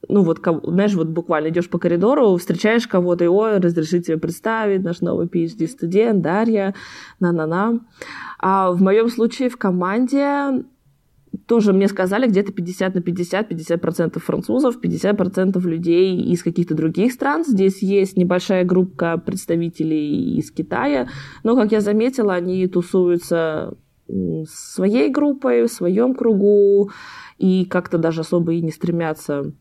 ну 0.09 0.23
вот, 0.23 0.41
знаешь, 0.65 0.95
вот 0.95 1.09
буквально 1.09 1.49
идешь 1.49 1.69
по 1.69 1.79
коридору, 1.79 2.37
встречаешь 2.37 2.87
кого-то, 2.87 3.25
и, 3.25 3.29
о, 3.29 3.59
разрешите 3.59 4.17
представить, 4.17 4.83
наш 4.83 5.01
новый 5.01 5.27
PhD-студент, 5.27 6.23
Дарья, 6.23 6.75
на-на-на. 7.21 7.81
А 8.39 8.71
в 8.73 8.83
моем 8.83 9.09
случае 9.09 9.49
в 9.49 9.57
команде 9.57 10.65
тоже 11.47 11.73
мне 11.73 11.89
сказали 11.89 12.29
где-то 12.29 12.53
50 12.53 12.95
на 12.95 13.03
50, 13.03 13.49
50 13.49 13.81
процентов 13.81 14.25
французов, 14.25 14.81
50 14.81 15.17
процентов 15.17 15.65
людей 15.65 16.21
из 16.21 16.43
каких-то 16.43 16.75
других 16.75 17.13
стран. 17.13 17.45
Здесь 17.47 17.83
есть 17.83 18.17
небольшая 18.17 18.65
группа 18.65 19.19
представителей 19.19 20.39
из 20.39 20.51
Китая, 20.51 21.09
но, 21.45 21.57
как 21.57 21.73
я 21.73 21.81
заметила, 21.81 22.35
они 22.35 22.67
тусуются 22.67 23.77
своей 24.49 25.11
группой, 25.11 25.65
в 25.65 25.69
своем 25.69 26.15
кругу, 26.15 26.91
и 27.39 27.65
как-то 27.65 27.99
даже 27.99 28.21
особо 28.21 28.55
и 28.55 28.63
не 28.63 28.71
стремятся 28.71 29.53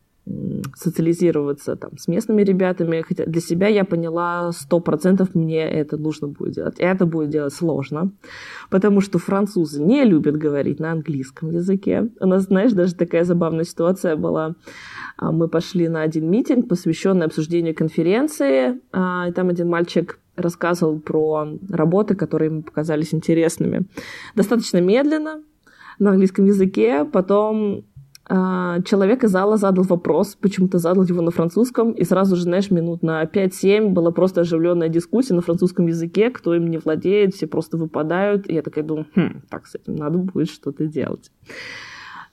социализироваться 0.74 1.76
там, 1.76 1.96
с 1.98 2.08
местными 2.08 2.42
ребятами. 2.42 3.02
Хотя 3.06 3.24
для 3.26 3.40
себя 3.40 3.68
я 3.68 3.84
поняла, 3.84 4.50
сто 4.52 4.80
процентов 4.80 5.34
мне 5.34 5.62
это 5.62 5.96
нужно 5.96 6.28
будет 6.28 6.54
делать. 6.54 6.76
Это 6.78 7.06
будет 7.06 7.30
делать 7.30 7.54
сложно, 7.54 8.10
потому 8.68 9.00
что 9.00 9.18
французы 9.18 9.82
не 9.82 10.04
любят 10.04 10.36
говорить 10.36 10.80
на 10.80 10.92
английском 10.92 11.50
языке. 11.50 12.08
У 12.20 12.26
нас, 12.26 12.44
знаешь, 12.44 12.72
даже 12.72 12.94
такая 12.94 13.24
забавная 13.24 13.64
ситуация 13.64 14.16
была. 14.16 14.54
А, 15.16 15.32
мы 15.32 15.48
пошли 15.48 15.88
на 15.88 16.02
один 16.02 16.30
митинг, 16.30 16.68
посвященный 16.68 17.26
обсуждению 17.26 17.74
конференции, 17.74 18.80
а, 18.92 19.26
и 19.28 19.32
там 19.32 19.48
один 19.48 19.68
мальчик 19.68 20.18
рассказывал 20.34 20.98
про 20.98 21.48
работы, 21.70 22.14
которые 22.14 22.50
ему 22.50 22.62
показались 22.62 23.14
интересными. 23.14 23.86
Достаточно 24.34 24.80
медленно, 24.80 25.42
на 25.98 26.10
английском 26.10 26.44
языке, 26.44 27.04
потом 27.04 27.84
человек 28.28 29.22
из 29.22 29.30
зала 29.30 29.56
задал 29.56 29.84
вопрос, 29.84 30.34
почему-то 30.34 30.78
задал 30.78 31.04
его 31.04 31.22
на 31.22 31.30
французском, 31.30 31.92
и 31.92 32.02
сразу 32.04 32.34
же, 32.34 32.42
знаешь, 32.42 32.70
минут 32.72 33.02
на 33.02 33.22
5-7 33.22 33.90
была 33.90 34.10
просто 34.10 34.40
оживленная 34.40 34.88
дискуссия 34.88 35.34
на 35.34 35.42
французском 35.42 35.86
языке, 35.86 36.30
кто 36.30 36.54
им 36.54 36.68
не 36.68 36.78
владеет, 36.78 37.34
все 37.34 37.46
просто 37.46 37.76
выпадают. 37.76 38.50
И 38.50 38.54
я 38.54 38.62
такая 38.62 38.82
думаю, 38.84 39.06
хм, 39.14 39.42
так, 39.48 39.66
с 39.66 39.76
этим 39.76 39.94
надо 39.94 40.18
будет 40.18 40.50
что-то 40.50 40.86
делать. 40.86 41.30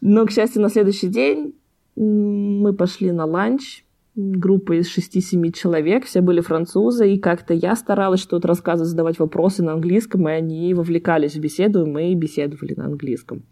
Но, 0.02 0.26
к 0.26 0.32
счастью, 0.32 0.64
на 0.64 0.70
следующий 0.70 1.10
день 1.10 1.54
мы 1.96 2.74
пошли 2.74 3.12
на 3.12 3.26
ланч, 3.26 3.86
группа 4.16 4.74
из 4.80 4.96
6-7 4.98 5.52
человек, 5.52 6.06
все 6.06 6.22
были 6.22 6.42
французы, 6.42 7.14
и 7.14 7.20
как-то 7.20 7.54
я 7.54 7.76
старалась 7.76 8.20
что-то 8.20 8.48
рассказывать, 8.48 8.90
задавать 8.90 9.20
вопросы 9.20 9.62
на 9.62 9.74
английском, 9.74 10.28
и 10.28 10.32
они 10.32 10.74
вовлекались 10.74 11.36
в 11.36 11.40
беседу, 11.40 11.86
и 11.86 11.90
мы 11.90 12.14
беседовали 12.16 12.74
на 12.76 12.86
английском 12.86 13.44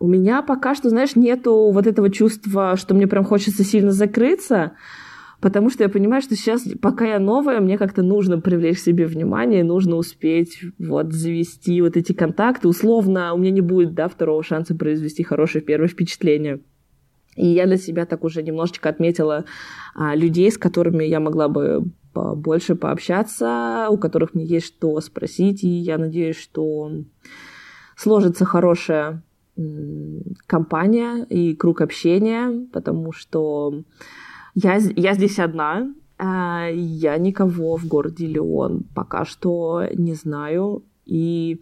у 0.00 0.08
меня 0.08 0.42
пока 0.42 0.74
что, 0.74 0.88
знаешь, 0.88 1.14
нету 1.14 1.70
вот 1.70 1.86
этого 1.86 2.10
чувства, 2.10 2.76
что 2.76 2.94
мне 2.94 3.06
прям 3.06 3.22
хочется 3.22 3.62
сильно 3.62 3.92
закрыться, 3.92 4.72
потому 5.40 5.68
что 5.68 5.82
я 5.82 5.90
понимаю, 5.90 6.22
что 6.22 6.34
сейчас, 6.34 6.66
пока 6.80 7.06
я 7.06 7.18
новая, 7.18 7.60
мне 7.60 7.76
как-то 7.76 8.02
нужно 8.02 8.40
привлечь 8.40 8.78
к 8.78 8.82
себе 8.82 9.06
внимание, 9.06 9.62
нужно 9.62 9.96
успеть 9.96 10.58
вот 10.78 11.12
завести 11.12 11.80
вот 11.82 11.98
эти 11.98 12.12
контакты. 12.12 12.66
Условно, 12.66 13.34
у 13.34 13.38
меня 13.38 13.50
не 13.50 13.60
будет, 13.60 13.94
да, 13.94 14.08
второго 14.08 14.42
шанса 14.42 14.74
произвести 14.74 15.22
хорошее 15.22 15.62
первое 15.62 15.88
впечатление. 15.88 16.60
И 17.36 17.46
я 17.46 17.66
для 17.66 17.76
себя 17.76 18.06
так 18.06 18.24
уже 18.24 18.42
немножечко 18.42 18.88
отметила 18.88 19.44
а, 19.94 20.16
людей, 20.16 20.50
с 20.50 20.58
которыми 20.58 21.04
я 21.04 21.20
могла 21.20 21.48
бы 21.48 21.84
больше 22.14 22.74
пообщаться, 22.74 23.86
у 23.90 23.98
которых 23.98 24.34
мне 24.34 24.44
есть 24.44 24.66
что 24.66 24.98
спросить, 25.00 25.62
и 25.62 25.68
я 25.68 25.96
надеюсь, 25.96 26.36
что 26.36 26.90
сложится 27.96 28.44
хорошая 28.44 29.22
компания 30.46 31.24
и 31.24 31.54
круг 31.54 31.80
общения, 31.80 32.66
потому 32.72 33.12
что 33.12 33.82
я, 34.54 34.76
я 34.76 35.14
здесь 35.14 35.38
одна, 35.38 35.92
а 36.18 36.68
я 36.70 37.16
никого 37.18 37.76
в 37.76 37.86
городе 37.86 38.26
Леон 38.26 38.84
пока 38.94 39.24
что 39.24 39.84
не 39.94 40.14
знаю, 40.14 40.84
и 41.06 41.60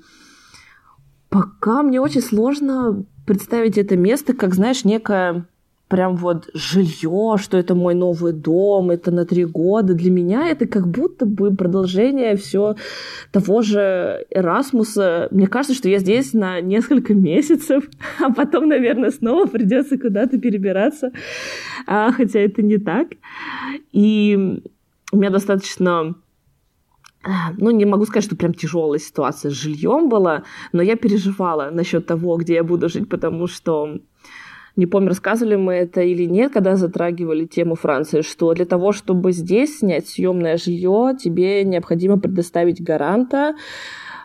пока 1.28 1.82
мне 1.82 2.00
очень 2.00 2.22
сложно 2.22 3.04
представить 3.26 3.78
это 3.78 3.96
место 3.96 4.34
как, 4.34 4.54
знаешь, 4.54 4.84
некое 4.84 5.46
прям 5.88 6.16
вот 6.16 6.48
жилье, 6.55 7.37
что 7.38 7.57
это 7.57 7.74
мой 7.74 7.94
новый 7.94 8.33
дом, 8.33 8.90
это 8.90 9.11
на 9.11 9.24
три 9.24 9.44
года. 9.44 9.94
Для 9.94 10.11
меня 10.11 10.48
это 10.48 10.66
как 10.66 10.87
будто 10.87 11.27
бы 11.27 11.55
продолжение 11.55 12.37
все 12.37 12.77
того 13.33 13.62
же 13.62 14.27
Эрасмуса. 14.31 15.29
Мне 15.31 15.46
кажется, 15.46 15.74
что 15.74 15.88
я 15.88 15.98
здесь 15.98 16.35
на 16.35 16.61
несколько 16.61 17.14
месяцев, 17.14 17.88
а 18.20 18.33
потом, 18.33 18.68
наверное, 18.68 19.11
снова 19.11 19.46
придется 19.46 19.98
куда-то 19.98 20.38
перебираться, 20.38 21.12
а, 21.87 22.12
хотя 22.12 22.40
это 22.40 22.62
не 22.62 22.79
так. 22.79 23.09
И 23.92 24.62
у 25.11 25.16
меня 25.16 25.31
достаточно 25.31 26.14
ну, 27.57 27.70
не 27.70 27.85
могу 27.85 28.05
сказать, 28.05 28.24
что 28.24 28.37
прям 28.37 28.55
тяжелая 28.55 29.01
ситуация 29.01 29.51
с 29.51 29.55
жильем 29.55 30.09
была, 30.09 30.44
но 30.72 30.83
я 30.83 30.96
переживала 30.96 31.70
насчет 31.70 32.07
того, 32.07 32.37
где 32.37 32.55
я 32.55 32.64
буду 32.64 32.88
жить, 32.88 33.09
потому 33.09 33.48
что 33.48 33.98
не 34.78 34.86
помню, 34.86 35.08
рассказывали 35.08 35.56
мы 35.56 35.74
это 35.74 36.02
или 36.02 36.22
нет, 36.24 36.52
когда 36.52 36.76
затрагивали 36.76 37.46
тему 37.46 37.74
Франции, 37.74 38.22
что 38.22 38.54
для 38.54 38.64
того, 38.64 38.92
чтобы 38.92 39.32
здесь 39.32 39.80
снять 39.80 40.08
съемное 40.08 40.56
жилье, 40.56 41.16
тебе 41.20 41.64
необходимо 41.64 42.16
предоставить 42.20 42.80
гаранта, 42.80 43.56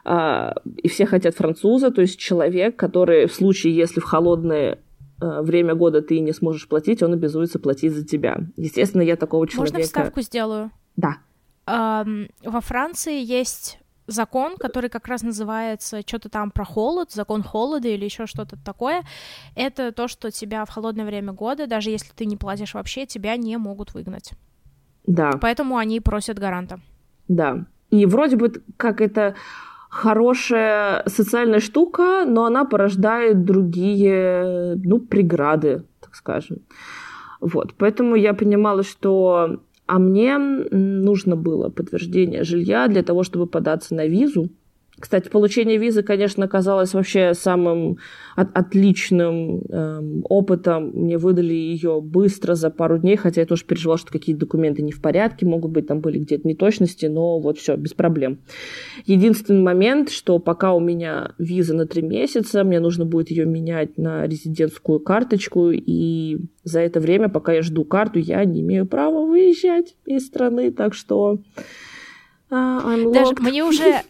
а, 0.06 0.54
и 0.78 0.88
все 0.90 1.08
хотят 1.08 1.36
француза, 1.36 1.90
то 1.90 2.02
есть 2.02 2.20
человек, 2.20 2.76
который 2.76 3.26
в 3.26 3.34
случае, 3.34 3.76
если 3.76 4.00
в 4.00 4.04
холодное 4.04 4.78
а, 5.20 5.42
время 5.42 5.74
года 5.74 6.04
ты 6.04 6.20
не 6.20 6.34
сможешь 6.34 6.68
платить, 6.68 7.02
он 7.02 7.14
обязуется 7.14 7.58
платить 7.58 7.94
за 7.94 8.06
тебя. 8.06 8.38
Естественно, 8.56 9.02
я 9.02 9.16
такого 9.16 9.48
человека... 9.48 9.78
Можно 9.78 9.88
вставку 9.88 10.22
сделаю? 10.22 10.72
Да. 10.96 11.18
Um, 11.66 12.30
во 12.44 12.62
Франции 12.62 13.24
есть 13.24 13.80
закон, 14.08 14.58
который 14.58 14.90
как 14.90 15.08
раз 15.08 15.24
называется 15.24 16.02
что-то 16.06 16.30
там 16.30 16.52
про 16.52 16.66
холод, 16.66 17.12
закон 17.12 17.44
холода 17.44 17.88
или 17.88 18.06
еще 18.06 18.26
что-то 18.26 18.58
такое. 18.64 19.04
Это 19.56 19.92
то, 19.92 20.08
что 20.08 20.32
тебя 20.32 20.66
в 20.66 20.70
холодное 20.70 21.06
время 21.06 21.34
года, 21.34 21.68
даже 21.68 21.90
если 21.90 22.12
ты 22.14 22.26
не 22.26 22.38
платишь 22.38 22.74
вообще, 22.74 23.06
тебя 23.06 23.38
не 23.38 23.58
могут 23.58 23.94
выгнать. 23.94 24.32
Да. 25.06 25.32
Поэтому 25.42 25.78
они 25.78 26.00
просят 26.00 26.40
гаранта. 26.40 26.80
Да. 27.28 27.66
И 27.90 28.06
вроде 28.06 28.36
бы 28.36 28.52
как 28.78 29.02
это 29.02 29.36
хорошая 29.90 31.04
социальная 31.08 31.60
штука, 31.60 32.26
но 32.26 32.46
она 32.46 32.66
порождает 32.66 33.46
другие, 33.46 34.76
ну, 34.84 35.00
преграды, 35.00 35.84
так 36.00 36.16
скажем. 36.16 36.58
Вот, 37.40 37.74
поэтому 37.78 38.16
я 38.16 38.34
понимала, 38.34 38.84
что 38.84 39.60
а 39.94 40.00
мне 40.00 40.40
нужно 40.40 41.36
было 41.36 41.70
подтверждение 41.70 42.44
жилья 42.44 42.88
для 42.88 43.04
того, 43.04 43.22
чтобы 43.22 43.46
податься 43.46 43.94
на 43.94 44.08
визу. 44.08 44.50
Кстати, 45.04 45.28
получение 45.28 45.78
визы, 45.78 46.02
конечно, 46.02 46.46
оказалось 46.46 46.94
вообще 46.94 47.34
самым 47.34 47.98
от 48.38 48.58
отличным 48.58 49.62
эм, 49.68 50.24
опытом. 50.30 50.92
Мне 50.94 51.18
выдали 51.18 51.54
ее 51.54 52.00
быстро, 52.00 52.56
за 52.56 52.70
пару 52.70 52.98
дней, 52.98 53.18
хотя 53.18 53.42
я 53.42 53.46
тоже 53.46 53.66
переживала, 53.66 53.98
что 53.98 54.14
какие-то 54.14 54.40
документы 54.40 54.82
не 54.82 54.94
в 54.94 55.02
порядке, 55.02 55.46
могут 55.46 55.72
быть, 55.72 55.88
там 55.88 56.00
были 56.00 56.20
где-то 56.20 56.48
неточности, 56.48 57.08
но 57.08 57.38
вот 57.40 57.58
все, 57.58 57.76
без 57.76 57.94
проблем. 57.94 58.40
Единственный 59.06 59.62
момент, 59.62 60.10
что 60.10 60.40
пока 60.40 60.74
у 60.74 60.80
меня 60.80 61.34
виза 61.38 61.76
на 61.76 61.86
три 61.86 62.02
месяца, 62.02 62.64
мне 62.64 62.80
нужно 62.80 63.04
будет 63.04 63.30
ее 63.30 63.46
менять 63.46 63.98
на 63.98 64.26
резидентскую 64.26 65.02
карточку, 65.02 65.72
и 65.72 66.38
за 66.64 66.80
это 66.80 67.02
время, 67.02 67.28
пока 67.28 67.52
я 67.52 67.62
жду 67.62 67.84
карту, 67.84 68.20
я 68.20 68.46
не 68.46 68.62
имею 68.62 68.86
права 68.86 69.26
выезжать 69.26 69.98
из 70.06 70.26
страны, 70.26 70.72
так 70.72 70.94
что... 70.94 71.40
Uh, 72.50 73.12
Даже 73.12 73.34
мне 73.40 73.66
уже 73.66 74.04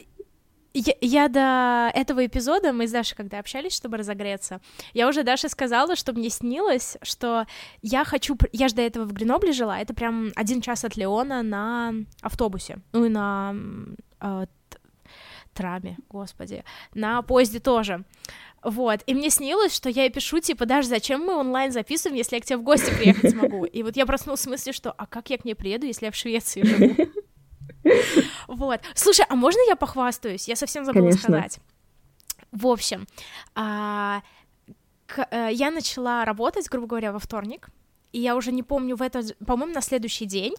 я, 0.74 0.94
я 1.02 1.28
до 1.28 1.92
этого 1.94 2.26
эпизода, 2.26 2.74
мы 2.74 2.88
с 2.88 2.92
Дашей 2.92 3.16
когда 3.16 3.40
общались, 3.40 3.74
чтобы 3.74 3.98
разогреться, 3.98 4.60
я 4.94 5.08
уже 5.08 5.24
Даше 5.24 5.50
сказала, 5.50 5.96
что 5.96 6.14
мне 6.14 6.30
снилось, 6.30 6.98
что 7.02 7.46
я 7.82 8.04
хочу... 8.04 8.38
Я 8.52 8.68
же 8.68 8.76
до 8.76 8.82
этого 8.82 9.06
в 9.06 9.14
Гренобле 9.14 9.52
жила, 9.52 9.80
это 9.80 9.94
прям 9.94 10.32
один 10.36 10.62
час 10.62 10.84
от 10.84 10.98
Леона 10.98 11.44
на 11.44 11.94
автобусе, 12.22 12.80
ну 12.92 13.06
и 13.06 13.10
на 13.10 13.56
э, 14.20 14.46
траме, 15.54 15.98
господи, 16.10 16.64
на 16.94 17.22
поезде 17.22 17.60
тоже. 17.60 18.04
Вот, 18.64 19.02
и 19.06 19.14
мне 19.14 19.30
снилось, 19.30 19.76
что 19.76 19.90
я 19.90 20.04
ей 20.04 20.10
пишу, 20.10 20.40
типа, 20.40 20.66
даже 20.66 20.88
зачем 20.88 21.22
мы 21.22 21.36
онлайн 21.36 21.72
записываем, 21.72 22.18
если 22.18 22.38
я 22.38 22.42
к 22.42 22.46
тебе 22.46 22.58
в 22.58 22.64
гости 22.64 22.92
приехать 22.96 23.34
могу? 23.36 23.66
И 23.66 23.84
вот 23.84 23.98
я 23.98 24.06
проснулась 24.06 24.40
в 24.40 24.44
смысле, 24.44 24.72
что, 24.72 24.92
а 24.92 25.06
как 25.06 25.30
я 25.30 25.38
к 25.38 25.46
ней 25.46 25.54
приеду, 25.54 25.86
если 25.86 26.06
я 26.06 26.12
в 26.12 26.16
Швеции 26.16 26.64
живу? 26.64 26.96
Вот. 28.54 28.82
Слушай, 28.96 29.26
а 29.30 29.36
можно 29.36 29.60
я 29.68 29.76
похвастаюсь? 29.76 30.48
Я 30.48 30.56
совсем 30.56 30.86
забыла 30.86 31.10
Конечно. 31.10 31.30
сказать. 31.30 31.60
В 32.52 32.68
общем, 32.68 33.08
а, 33.56 34.22
к, 35.08 35.28
а, 35.32 35.50
я 35.50 35.72
начала 35.72 36.24
работать, 36.24 36.70
грубо 36.70 36.88
говоря, 36.88 37.12
во 37.12 37.20
вторник. 37.20 37.68
И 38.12 38.20
я 38.20 38.36
уже 38.36 38.52
не 38.52 38.62
помню 38.62 38.96
в 38.96 39.02
этот, 39.02 39.36
по-моему, 39.40 39.74
на 39.74 39.82
следующий 39.82 40.26
день. 40.26 40.54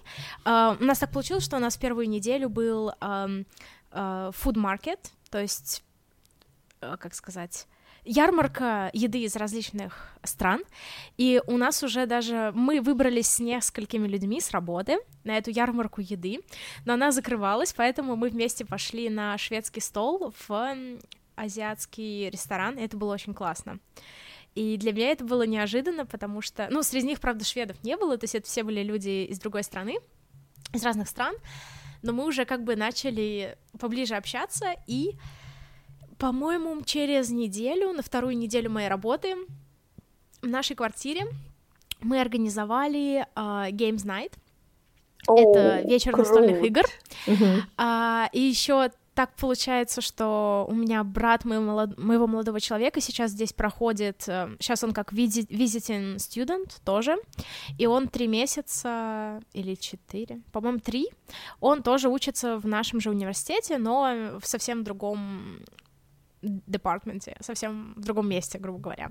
Uh, 0.44 0.76
у 0.80 0.84
нас 0.84 0.98
так 0.98 1.12
получилось, 1.12 1.44
что 1.44 1.56
у 1.56 1.60
нас 1.60 1.76
первую 1.76 2.08
неделю 2.08 2.48
был 2.48 2.90
uh, 3.00 3.44
food 3.92 4.56
market, 4.56 4.98
то 5.30 5.40
есть, 5.40 5.84
uh, 6.80 6.96
как 6.96 7.14
сказать, 7.14 7.68
ярмарка 8.04 8.90
еды 8.92 9.22
из 9.22 9.36
различных 9.36 10.08
стран, 10.22 10.62
и 11.16 11.40
у 11.46 11.56
нас 11.56 11.82
уже 11.82 12.06
даже 12.06 12.52
мы 12.54 12.80
выбрались 12.80 13.28
с 13.28 13.38
несколькими 13.38 14.06
людьми 14.06 14.40
с 14.40 14.50
работы 14.50 14.98
на 15.24 15.36
эту 15.36 15.50
ярмарку 15.50 16.00
еды, 16.00 16.40
но 16.84 16.94
она 16.94 17.12
закрывалась, 17.12 17.72
поэтому 17.72 18.16
мы 18.16 18.28
вместе 18.28 18.64
пошли 18.64 19.08
на 19.08 19.38
шведский 19.38 19.80
стол 19.80 20.32
в 20.48 20.76
азиатский 21.36 22.30
ресторан, 22.30 22.78
и 22.78 22.82
это 22.82 22.96
было 22.96 23.14
очень 23.14 23.34
классно. 23.34 23.78
И 24.54 24.76
для 24.76 24.92
меня 24.92 25.10
это 25.10 25.24
было 25.24 25.44
неожиданно, 25.44 26.06
потому 26.06 26.40
что, 26.40 26.68
ну, 26.70 26.82
среди 26.82 27.08
них, 27.08 27.20
правда, 27.20 27.44
шведов 27.44 27.82
не 27.82 27.96
было, 27.96 28.16
то 28.16 28.24
есть 28.24 28.36
это 28.36 28.46
все 28.46 28.62
были 28.62 28.82
люди 28.82 29.24
из 29.24 29.40
другой 29.40 29.64
страны, 29.64 29.98
из 30.72 30.84
разных 30.84 31.08
стран, 31.08 31.34
но 32.02 32.12
мы 32.12 32.24
уже 32.24 32.44
как 32.44 32.62
бы 32.62 32.76
начали 32.76 33.58
поближе 33.80 34.14
общаться, 34.14 34.74
и, 34.86 35.14
по-моему, 36.18 36.82
через 36.82 37.30
неделю, 37.30 37.92
на 37.92 38.02
вторую 38.02 38.36
неделю 38.36 38.70
моей 38.70 38.88
работы 38.88 39.36
в 40.42 40.46
нашей 40.46 40.76
квартире 40.76 41.26
мы 42.00 42.20
организовали 42.20 43.26
uh, 43.34 43.70
Games 43.70 44.04
Night. 44.04 44.32
Oh, 45.28 45.38
это 45.38 45.88
вечер 45.88 46.12
круто. 46.12 46.28
настольных 46.28 46.62
игр. 46.62 46.82
Uh-huh. 47.26 47.62
Uh, 47.78 48.28
и 48.32 48.40
еще 48.40 48.90
так 49.14 49.34
получается, 49.36 50.00
что 50.00 50.66
у 50.68 50.74
меня 50.74 51.04
брат 51.04 51.44
моего, 51.44 51.64
молод... 51.64 51.98
моего 51.98 52.26
молодого 52.26 52.60
человека 52.60 53.00
сейчас 53.00 53.30
здесь 53.30 53.52
проходит, 53.52 54.22
сейчас 54.22 54.82
э, 54.82 54.86
он 54.86 54.92
как 54.92 55.12
визит... 55.12 55.50
visiting 55.50 56.16
student 56.16 56.72
тоже, 56.84 57.16
и 57.78 57.86
он 57.86 58.08
три 58.08 58.26
месяца 58.26 59.40
или 59.52 59.76
четыре, 59.76 60.40
по-моему, 60.52 60.80
три, 60.80 61.06
он 61.60 61.82
тоже 61.82 62.08
учится 62.08 62.58
в 62.58 62.66
нашем 62.66 63.00
же 63.00 63.10
университете, 63.10 63.78
но 63.78 64.38
в 64.40 64.46
совсем 64.46 64.82
другом 64.82 65.60
департменте, 66.66 67.36
совсем 67.40 67.94
в 67.96 68.00
другом 68.00 68.28
месте, 68.28 68.58
грубо 68.58 68.78
говоря. 68.78 69.10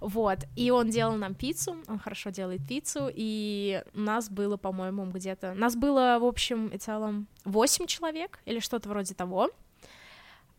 Вот. 0.00 0.40
И 0.56 0.70
он 0.70 0.90
делал 0.90 1.16
нам 1.16 1.34
пиццу, 1.34 1.76
он 1.88 1.98
хорошо 1.98 2.30
делает 2.30 2.66
пиццу, 2.66 3.10
и 3.12 3.82
нас 3.94 4.30
было, 4.30 4.56
по-моему, 4.56 5.06
где-то... 5.06 5.54
Нас 5.54 5.76
было, 5.76 6.18
в 6.20 6.24
общем 6.24 6.68
и 6.68 6.78
целом, 6.78 7.26
восемь 7.44 7.86
человек 7.86 8.38
или 8.44 8.60
что-то 8.60 8.88
вроде 8.88 9.14
того. 9.14 9.50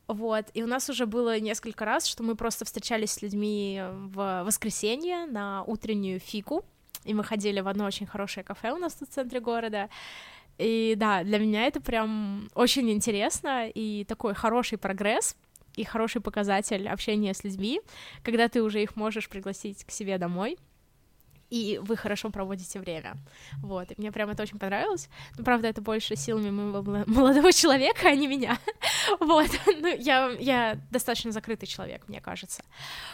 Вот, 0.07 0.45
и 0.53 0.63
у 0.63 0.67
нас 0.67 0.89
уже 0.89 1.05
было 1.05 1.37
несколько 1.37 1.83
раз, 1.83 2.05
что 2.05 2.23
мы 2.23 2.35
просто 2.35 2.63
встречались 2.63 3.11
с 3.11 3.21
людьми 3.21 3.81
в 3.91 4.43
воскресенье 4.45 5.25
на 5.25 5.63
утреннюю 5.63 6.21
фику, 6.21 6.63
и 7.03 7.13
мы 7.13 7.25
ходили 7.25 7.59
в 7.59 7.67
одно 7.67 7.83
очень 7.83 8.05
хорошее 8.05 8.45
кафе 8.45 8.71
у 8.71 8.77
нас 8.77 8.93
тут 8.93 9.09
в 9.09 9.11
центре 9.11 9.41
города, 9.41 9.89
и 10.57 10.95
да, 10.95 11.23
для 11.23 11.39
меня 11.39 11.65
это 11.65 11.81
прям 11.81 12.49
очень 12.55 12.89
интересно 12.89 13.67
и 13.67 14.05
такой 14.05 14.33
хороший 14.33 14.77
прогресс, 14.77 15.35
и 15.77 15.83
хороший 15.83 16.21
показатель 16.21 16.89
общения 16.89 17.33
с 17.33 17.43
людьми, 17.43 17.79
когда 18.23 18.49
ты 18.49 18.61
уже 18.61 18.81
их 18.81 18.95
можешь 18.95 19.29
пригласить 19.29 19.85
к 19.85 19.91
себе 19.91 20.17
домой, 20.17 20.57
и 21.49 21.79
вы 21.81 21.95
хорошо 21.95 22.29
проводите 22.29 22.79
время. 22.79 23.15
Вот, 23.61 23.91
и 23.91 23.95
мне 23.97 24.11
прям 24.11 24.29
это 24.29 24.43
очень 24.43 24.59
понравилось. 24.59 25.09
Но, 25.37 25.45
правда, 25.45 25.67
это 25.67 25.81
больше 25.81 26.15
силами 26.15 26.49
моего 26.49 26.81
молодого 27.07 27.53
человека, 27.53 28.09
а 28.09 28.15
не 28.15 28.27
меня. 28.27 28.57
вот, 29.19 29.49
ну, 29.65 29.87
я, 29.87 30.29
я 30.39 30.79
достаточно 30.91 31.31
закрытый 31.31 31.67
человек, 31.67 32.07
мне 32.07 32.19
кажется. 32.19 32.63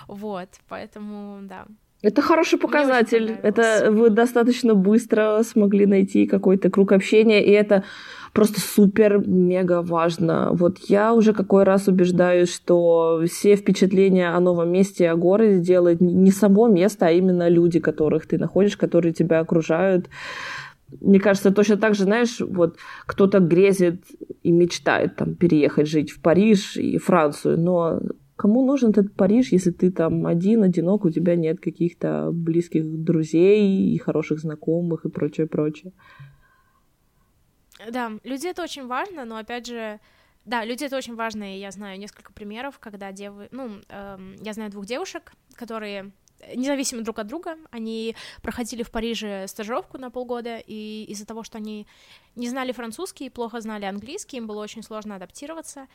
Вот, 0.07 0.49
поэтому, 0.67 1.41
да, 1.43 1.67
это 2.03 2.21
хороший 2.21 2.59
показатель. 2.59 3.37
Это 3.43 3.87
вы 3.89 4.09
достаточно 4.09 4.75
быстро 4.75 5.41
смогли 5.43 5.85
найти 5.85 6.27
какой-то 6.27 6.69
круг 6.69 6.91
общения, 6.91 7.43
и 7.43 7.49
это 7.49 7.85
просто 8.33 8.59
супер-мега 8.59 9.81
важно. 9.81 10.49
Вот 10.51 10.79
я 10.89 11.13
уже 11.13 11.33
какой 11.33 11.63
раз 11.63 11.87
убеждаюсь, 11.87 12.53
что 12.53 13.23
все 13.25 13.55
впечатления 13.55 14.35
о 14.35 14.39
новом 14.41 14.69
месте, 14.69 15.09
о 15.09 15.15
городе 15.15 15.59
делает 15.59 16.01
не 16.01 16.31
само 16.31 16.67
место, 16.67 17.07
а 17.07 17.11
именно 17.11 17.47
люди, 17.47 17.79
которых 17.79 18.27
ты 18.27 18.37
находишь, 18.37 18.75
которые 18.75 19.13
тебя 19.13 19.39
окружают. 19.39 20.09
Мне 20.99 21.21
кажется, 21.21 21.51
точно 21.51 21.77
так 21.77 21.95
же, 21.95 22.03
знаешь, 22.03 22.41
вот 22.41 22.75
кто-то 23.05 23.39
грезит 23.39 24.03
и 24.43 24.51
мечтает 24.51 25.15
там 25.15 25.35
переехать 25.35 25.87
жить 25.87 26.11
в 26.11 26.21
Париж 26.21 26.75
и 26.75 26.97
Францию, 26.97 27.57
но 27.59 28.01
Кому 28.43 28.65
нужен 28.65 28.89
этот 28.89 29.15
Париж, 29.15 29.53
если 29.53 29.71
ты 29.71 29.89
там 29.89 30.25
один, 30.25 30.63
одинок, 30.63 31.05
у 31.05 31.09
тебя 31.09 31.37
нет 31.37 31.61
каких-то 31.61 32.29
близких 32.33 32.83
друзей 32.85 33.93
и 33.93 33.97
хороших 33.97 34.39
знакомых 34.39 35.05
и 35.05 35.09
прочее, 35.09 35.47
прочее. 35.47 35.93
Да, 37.89 38.11
люди 38.25 38.47
это 38.47 38.61
очень 38.61 38.85
важно, 38.85 39.23
но 39.23 39.37
опять 39.37 39.67
же, 39.67 40.01
да, 40.43 40.65
люди 40.65 40.83
это 40.83 40.97
очень 40.97 41.15
важно, 41.15 41.55
и 41.55 41.59
я 41.61 41.71
знаю 41.71 41.97
несколько 41.97 42.33
примеров, 42.33 42.79
когда 42.79 43.13
девы, 43.13 43.47
ну, 43.51 43.69
эм, 43.87 44.35
я 44.41 44.51
знаю 44.51 44.71
двух 44.71 44.85
девушек, 44.85 45.31
которые 45.55 46.11
независимо 46.53 47.01
друг 47.01 47.19
от 47.19 47.27
друга, 47.27 47.55
они 47.71 48.13
проходили 48.41 48.83
в 48.83 48.91
Париже 48.91 49.47
стажировку 49.47 49.97
на 49.97 50.11
полгода, 50.11 50.57
и 50.57 51.05
из-за 51.05 51.25
того, 51.25 51.43
что 51.43 51.59
они 51.59 51.87
не 52.35 52.49
знали 52.49 52.73
французский, 52.73 53.29
плохо 53.29 53.61
знали 53.61 53.85
английский, 53.85 54.35
им 54.35 54.47
было 54.47 54.61
очень 54.61 54.83
сложно 54.83 55.15
адаптироваться, 55.15 55.87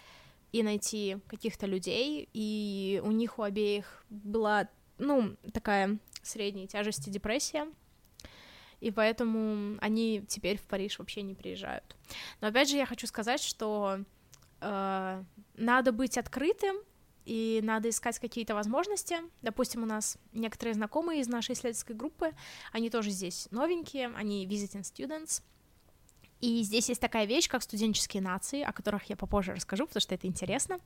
и 0.53 0.63
найти 0.63 1.19
каких-то 1.29 1.67
людей, 1.67 2.29
и 2.33 3.01
у 3.05 3.11
них 3.11 3.39
у 3.39 3.43
обеих 3.43 4.05
была, 4.09 4.69
ну, 4.99 5.37
такая 5.53 5.99
средней 6.23 6.67
тяжести 6.67 7.11
депрессия, 7.11 7.67
и 8.81 8.91
поэтому 8.91 9.77
они 9.81 10.23
теперь 10.27 10.59
в 10.59 10.63
Париж 10.63 10.99
вообще 10.99 11.23
не 11.23 11.35
приезжают. 11.35 11.97
Но 12.41 12.49
опять 12.49 12.71
же 12.71 12.77
я 12.77 12.87
хочу 12.87 13.07
сказать, 13.07 13.43
что 13.43 14.01
э, 14.61 15.25
надо 15.55 15.93
быть 15.93 16.17
открытым, 16.17 16.77
и 17.25 17.61
надо 17.63 17.91
искать 17.91 18.19
какие-то 18.19 18.55
возможности. 18.55 19.17
Допустим, 19.43 19.83
у 19.83 19.87
нас 19.87 20.17
некоторые 20.33 20.73
знакомые 20.73 21.21
из 21.21 21.29
нашей 21.29 21.53
исследовательской 21.53 21.95
группы, 21.95 22.33
они 22.73 22.89
тоже 22.89 23.11
здесь 23.11 23.49
новенькие, 23.51 24.07
они 24.17 24.47
visiting 24.47 24.81
students— 24.81 25.43
и 26.41 26.63
здесь 26.63 26.89
есть 26.89 27.01
такая 27.01 27.27
вещь, 27.27 27.49
как 27.49 27.63
студенческие 27.63 28.23
нации, 28.23 28.63
о 28.63 28.73
которых 28.73 29.05
я 29.05 29.17
попозже 29.17 29.55
расскажу, 29.55 29.87
потому 29.87 30.01
что 30.01 30.15
это 30.15 30.27
интересно. 30.27 30.79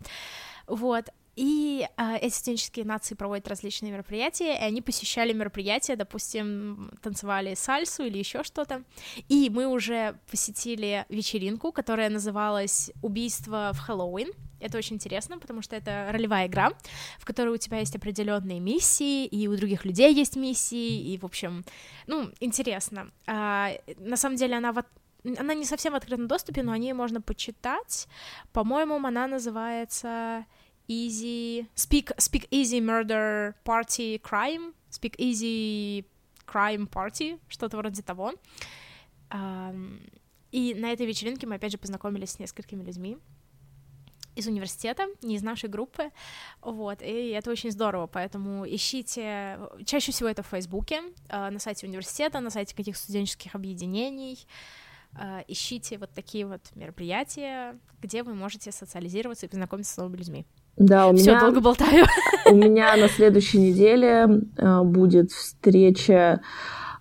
Вот. 0.66 1.10
И 1.34 1.88
э, 1.96 2.16
эти 2.20 2.34
студенческие 2.34 2.84
нации 2.84 3.14
проводят 3.14 3.48
различные 3.48 3.90
мероприятия, 3.90 4.54
и 4.54 4.62
они 4.62 4.82
посещали 4.82 5.32
мероприятия, 5.32 5.96
допустим, 5.96 6.90
танцевали 7.02 7.54
сальсу 7.54 8.04
или 8.04 8.18
еще 8.18 8.42
что-то. 8.42 8.84
И 9.28 9.48
мы 9.48 9.66
уже 9.66 10.18
посетили 10.30 11.06
вечеринку, 11.08 11.72
которая 11.72 12.10
называлась 12.10 12.92
«Убийство 13.00 13.70
в 13.72 13.78
Хэллоуин». 13.78 14.32
Это 14.60 14.78
очень 14.78 14.96
интересно, 14.96 15.38
потому 15.38 15.62
что 15.62 15.74
это 15.74 16.08
ролевая 16.10 16.46
игра, 16.46 16.70
в 17.18 17.24
которой 17.24 17.48
у 17.48 17.56
тебя 17.56 17.78
есть 17.78 17.96
определенные 17.96 18.60
миссии, 18.60 19.26
и 19.26 19.48
у 19.48 19.56
других 19.56 19.84
людей 19.84 20.14
есть 20.14 20.36
миссии, 20.36 21.12
и, 21.12 21.18
в 21.18 21.24
общем, 21.24 21.64
ну, 22.06 22.30
интересно. 22.40 23.10
А, 23.26 23.72
на 23.96 24.16
самом 24.16 24.36
деле 24.36 24.56
она 24.56 24.72
вот 24.72 24.86
она 25.24 25.54
не 25.54 25.64
совсем 25.64 25.92
в 25.92 25.96
открытом 25.96 26.26
доступе, 26.26 26.62
но 26.62 26.72
о 26.72 26.78
ней 26.78 26.92
можно 26.92 27.20
почитать. 27.20 28.08
По-моему, 28.52 28.96
она 28.96 29.26
называется 29.26 30.46
Easy... 30.88 31.68
Speak, 31.76 32.16
Speak 32.16 32.48
Easy 32.50 32.80
Murder 32.80 33.54
Party 33.64 34.20
Crime. 34.20 34.74
Speak 34.90 35.16
Easy 35.16 36.04
Crime 36.46 36.88
Party, 36.88 37.38
что-то 37.48 37.76
вроде 37.76 38.02
того. 38.02 38.32
И 40.50 40.74
на 40.74 40.92
этой 40.92 41.06
вечеринке 41.06 41.46
мы 41.46 41.54
опять 41.54 41.72
же 41.72 41.78
познакомились 41.78 42.32
с 42.32 42.38
несколькими 42.38 42.82
людьми 42.82 43.16
из 44.34 44.46
университета, 44.46 45.08
не 45.22 45.36
из 45.36 45.42
нашей 45.42 45.68
группы, 45.68 46.10
вот, 46.62 47.02
и 47.02 47.28
это 47.28 47.50
очень 47.50 47.70
здорово, 47.70 48.06
поэтому 48.06 48.64
ищите, 48.66 49.58
чаще 49.84 50.10
всего 50.10 50.26
это 50.26 50.42
в 50.42 50.46
Фейсбуке, 50.46 51.02
а, 51.28 51.50
на 51.50 51.58
сайте 51.58 51.86
университета, 51.86 52.40
на 52.40 52.48
сайте 52.48 52.74
каких 52.74 52.96
студенческих 52.96 53.54
объединений, 53.54 54.38
Э, 54.38 54.81
ищите 55.48 55.98
вот 55.98 56.10
такие 56.14 56.46
вот 56.46 56.60
мероприятия, 56.74 57.78
где 58.00 58.22
вы 58.22 58.34
можете 58.34 58.72
социализироваться 58.72 59.46
и 59.46 59.48
познакомиться 59.48 59.94
с 59.94 59.96
новыми 59.96 60.16
людьми. 60.16 60.46
Да, 60.76 61.08
у 61.08 61.14
Всё, 61.14 61.32
меня... 61.32 61.40
долго 61.40 61.60
болтаю. 61.60 62.06
У 62.50 62.54
меня 62.54 62.96
на 62.96 63.08
следующей 63.08 63.58
неделе 63.58 64.26
э, 64.56 64.82
будет 64.82 65.30
встреча 65.30 66.40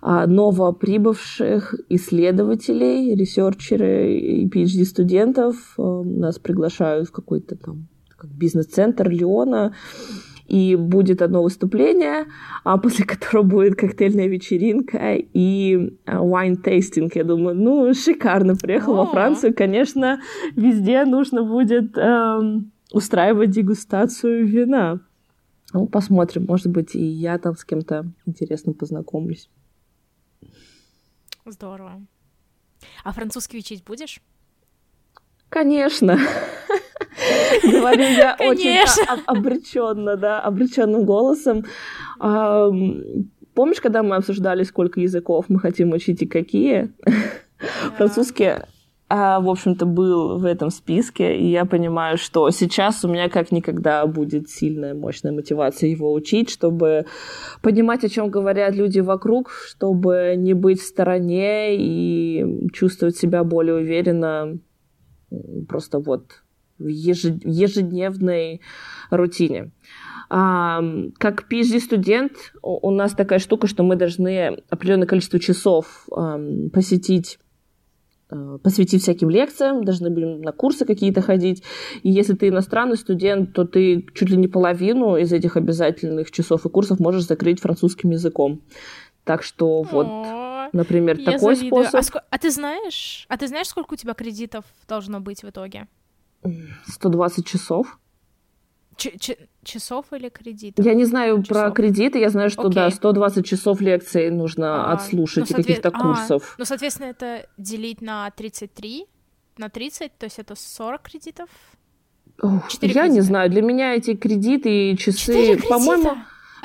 э, 0.02 0.26
новоприбывших 0.26 1.74
исследователей, 1.88 3.14
ресерчеры 3.14 4.18
и 4.18 4.48
PhD-студентов. 4.48 5.74
Нас 5.78 6.38
приглашают 6.38 7.08
в 7.08 7.12
какой-то 7.12 7.56
там 7.56 7.88
бизнес-центр 8.24 9.08
Лиона 9.08 9.74
и 10.52 10.76
будет 10.76 11.22
одно 11.22 11.42
выступление, 11.42 12.26
а 12.62 12.76
после 12.76 13.06
которого 13.06 13.42
будет 13.42 13.74
коктейльная 13.74 14.26
вечеринка 14.26 15.14
и 15.14 15.96
wine 16.06 16.43
tasting. 16.43 17.16
Я 17.16 17.24
думаю, 17.24 17.56
ну, 17.56 17.94
шикарно, 17.94 18.54
приехал 18.54 18.94
во 18.96 19.06
Францию, 19.06 19.54
конечно, 19.54 20.20
везде 20.54 21.06
нужно 21.06 21.42
будет 21.42 21.96
эм, 21.96 22.70
устраивать 22.92 23.50
дегустацию 23.50 24.46
вина. 24.46 25.00
Ну, 25.72 25.86
посмотрим, 25.86 26.44
может 26.44 26.66
быть, 26.66 26.94
и 26.94 27.02
я 27.02 27.38
там 27.38 27.56
с 27.56 27.64
кем-то 27.64 28.04
интересно 28.26 28.74
познакомлюсь. 28.74 29.48
Здорово. 31.46 32.02
А 33.04 33.12
французский 33.12 33.56
учить 33.56 33.84
будешь? 33.84 34.20
Конечно. 35.48 36.18
Говорю 37.62 38.04
я 38.04 38.36
очень 38.38 38.78
обреченно, 39.26 40.16
да, 40.16 40.40
обреченным 40.40 41.04
голосом. 41.04 41.64
Помнишь, 42.18 43.80
когда 43.80 44.02
мы 44.02 44.16
обсуждали, 44.16 44.62
сколько 44.62 45.00
языков 45.00 45.46
мы 45.48 45.60
хотим 45.60 45.92
учить 45.92 46.22
и 46.22 46.26
какие? 46.26 46.92
Французский 47.96 48.54
а, 49.14 49.40
в 49.40 49.50
общем-то, 49.50 49.84
был 49.84 50.38
в 50.38 50.46
этом 50.46 50.70
списке, 50.70 51.36
и 51.36 51.50
я 51.50 51.66
понимаю, 51.66 52.16
что 52.16 52.48
сейчас 52.48 53.04
у 53.04 53.08
меня 53.08 53.28
как 53.28 53.52
никогда 53.52 54.06
будет 54.06 54.48
сильная, 54.48 54.94
мощная 54.94 55.32
мотивация 55.32 55.90
его 55.90 56.14
учить, 56.14 56.48
чтобы 56.48 57.04
понимать, 57.60 58.04
о 58.04 58.08
чем 58.08 58.30
говорят 58.30 58.74
люди 58.74 59.00
вокруг, 59.00 59.50
чтобы 59.50 60.32
не 60.38 60.54
быть 60.54 60.80
в 60.80 60.86
стороне 60.86 61.76
и 61.76 62.70
чувствовать 62.72 63.14
себя 63.14 63.44
более 63.44 63.74
уверенно 63.74 64.58
просто 65.68 65.98
вот 65.98 66.41
в 66.82 66.88
ежедневной 66.88 68.60
рутине. 69.10 69.72
А, 70.30 70.82
как 71.18 71.46
PhD-студент 71.50 72.32
у 72.62 72.90
нас 72.90 73.12
такая 73.12 73.38
штука, 73.38 73.66
что 73.66 73.82
мы 73.82 73.96
должны 73.96 74.58
определенное 74.70 75.06
количество 75.06 75.38
часов 75.38 76.06
посетить 76.72 77.38
Э, 78.32 78.58
посвятить 78.62 79.02
всяким 79.02 79.28
лекциям, 79.28 79.84
должны 79.84 80.08
будем 80.08 80.40
на 80.40 80.52
курсы 80.52 80.86
какие-то 80.86 81.20
ходить. 81.20 81.62
И 82.02 82.10
если 82.10 82.34
ты 82.34 82.48
иностранный 82.48 82.96
студент, 82.96 83.52
то 83.52 83.66
ты 83.66 84.06
чуть 84.14 84.30
ли 84.30 84.38
не 84.38 84.48
половину 84.48 85.16
из 85.16 85.32
этих 85.34 85.58
обязательных 85.58 86.30
часов 86.30 86.64
и 86.64 86.70
курсов 86.70 86.98
можешь 86.98 87.26
закрыть 87.26 87.60
французским 87.60 88.10
языком. 88.10 88.62
Так 89.24 89.42
что 89.42 89.82
вот, 89.82 90.06
например, 90.72 91.18
Я 91.18 91.32
такой 91.32 91.56
завидую. 91.56 91.84
способ. 91.84 92.00
А, 92.00 92.02
ск... 92.02 92.16
а 92.30 92.38
ты 92.38 92.50
знаешь, 92.50 93.26
а 93.28 93.36
ты 93.36 93.48
знаешь, 93.48 93.66
сколько 93.66 93.92
у 93.92 93.96
тебя 93.96 94.14
кредитов 94.14 94.64
должно 94.88 95.20
быть 95.20 95.42
в 95.42 95.50
итоге? 95.50 95.86
120 96.86 97.46
часов. 97.46 97.98
Ч- 98.96 99.18
ч- 99.18 99.48
часов 99.64 100.06
или 100.12 100.28
кредитов? 100.28 100.84
Я 100.84 100.94
не 100.94 101.04
знаю 101.04 101.42
часов. 101.42 101.48
про 101.48 101.70
кредиты, 101.70 102.18
я 102.18 102.30
знаю, 102.30 102.50
что 102.50 102.68
okay. 102.68 102.74
да, 102.74 102.90
120 102.90 103.46
часов 103.46 103.80
лекций 103.80 104.30
нужно 104.30 104.90
а, 104.90 104.92
отслушать 104.92 105.50
ну, 105.50 105.56
и 105.56 105.62
каких-то 105.62 105.88
а, 105.88 105.92
курсов. 105.92 106.54
Ну, 106.58 106.64
соответственно, 106.64 107.06
это 107.06 107.46
делить 107.56 108.02
на 108.02 108.30
33, 108.30 109.06
на 109.56 109.68
30, 109.68 110.18
то 110.18 110.24
есть 110.24 110.38
это 110.38 110.54
40 110.54 111.02
кредитов? 111.02 111.48
Ох, 112.40 112.70
я 112.70 112.78
кредита. 112.78 113.08
не 113.08 113.20
знаю, 113.20 113.50
для 113.50 113.62
меня 113.62 113.94
эти 113.94 114.14
кредиты 114.14 114.92
и 114.92 114.98
часы, 114.98 115.58
по-моему, 115.68 116.16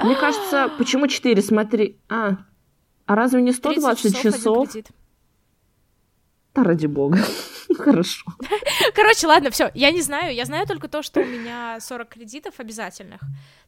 мне 0.03 0.15
кажется, 0.15 0.69
почему 0.77 1.07
4, 1.07 1.41
смотри, 1.41 1.97
а, 2.09 2.37
а 3.05 3.15
разве 3.15 3.41
не 3.41 3.51
120 3.51 4.15
часов? 4.15 4.71
часов? 4.71 4.83
Да 6.53 6.63
ради 6.63 6.87
бога. 6.87 7.19
Хорошо. 7.75 8.25
Короче, 8.93 9.27
ладно, 9.27 9.49
все. 9.49 9.71
Я 9.73 9.91
не 9.91 10.01
знаю. 10.01 10.33
Я 10.33 10.45
знаю 10.45 10.67
только 10.67 10.87
то, 10.87 11.01
что 11.01 11.19
у 11.21 11.25
меня 11.25 11.79
40 11.79 12.07
кредитов 12.09 12.59
обязательных. 12.59 13.21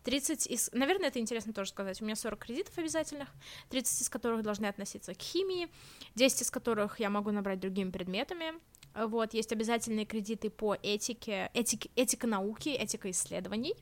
30 0.03 0.47
из... 0.47 0.69
Наверное, 0.73 1.07
это 1.09 1.19
интересно 1.19 1.53
тоже 1.53 1.71
сказать. 1.71 2.01
У 2.01 2.05
меня 2.05 2.15
40 2.15 2.39
кредитов 2.39 2.77
обязательных, 2.77 3.29
30 3.69 4.01
из 4.01 4.09
которых 4.09 4.43
должны 4.43 4.67
относиться 4.67 5.13
к 5.13 5.21
химии, 5.21 5.67
10 6.15 6.41
из 6.41 6.51
которых 6.51 6.99
я 6.99 7.09
могу 7.09 7.31
набрать 7.31 7.59
другими 7.59 7.91
предметами. 7.91 8.53
Вот, 8.95 9.33
есть 9.33 9.51
обязательные 9.51 10.05
кредиты 10.05 10.49
по 10.49 10.75
этике, 10.81 11.51
этик, 11.53 11.87
этика 11.95 12.27
науки, 12.27 12.69
этика 12.69 13.09
исследований. 13.11 13.75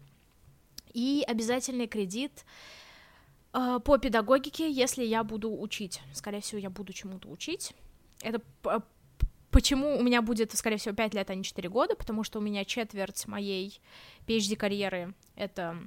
И 0.94 1.24
обязательный 1.28 1.88
кредит 1.88 2.46
э, 3.54 3.80
по 3.84 3.98
педагогике, 3.98 4.70
если 4.70 5.04
я 5.04 5.24
буду 5.24 5.56
учить. 5.60 6.02
Скорее 6.14 6.42
всего, 6.42 6.60
я 6.60 6.70
буду 6.70 6.94
чему-то 6.94 7.30
учить. 7.30 7.74
Это 8.22 8.42
Почему 9.52 9.98
у 9.98 10.04
меня 10.04 10.22
будет, 10.22 10.56
скорее 10.58 10.78
всего, 10.78 10.94
5 10.94 11.14
лет, 11.14 11.30
а 11.30 11.36
не 11.36 11.44
4 11.44 11.70
года? 11.70 11.96
Потому 11.96 12.24
что 12.24 12.40
у 12.40 12.42
меня 12.42 12.66
четверть 12.66 13.28
моей 13.28 13.80
PhD-карьеры— 14.28 15.14
это 15.36 15.78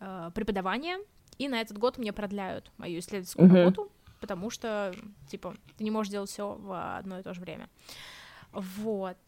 э, 0.00 0.30
преподавание, 0.34 0.98
и 1.38 1.48
на 1.48 1.60
этот 1.60 1.78
год 1.78 1.98
мне 1.98 2.12
продляют 2.12 2.70
мою 2.78 3.00
исследовательскую 3.00 3.48
uh-huh. 3.48 3.64
работу, 3.64 3.92
потому 4.20 4.50
что, 4.50 4.94
типа, 5.28 5.56
ты 5.76 5.84
не 5.84 5.90
можешь 5.90 6.10
делать 6.10 6.30
все 6.30 6.54
в 6.54 6.96
одно 6.96 7.18
и 7.18 7.22
то 7.22 7.34
же 7.34 7.40
время. 7.40 7.68
Вот. 8.52 9.18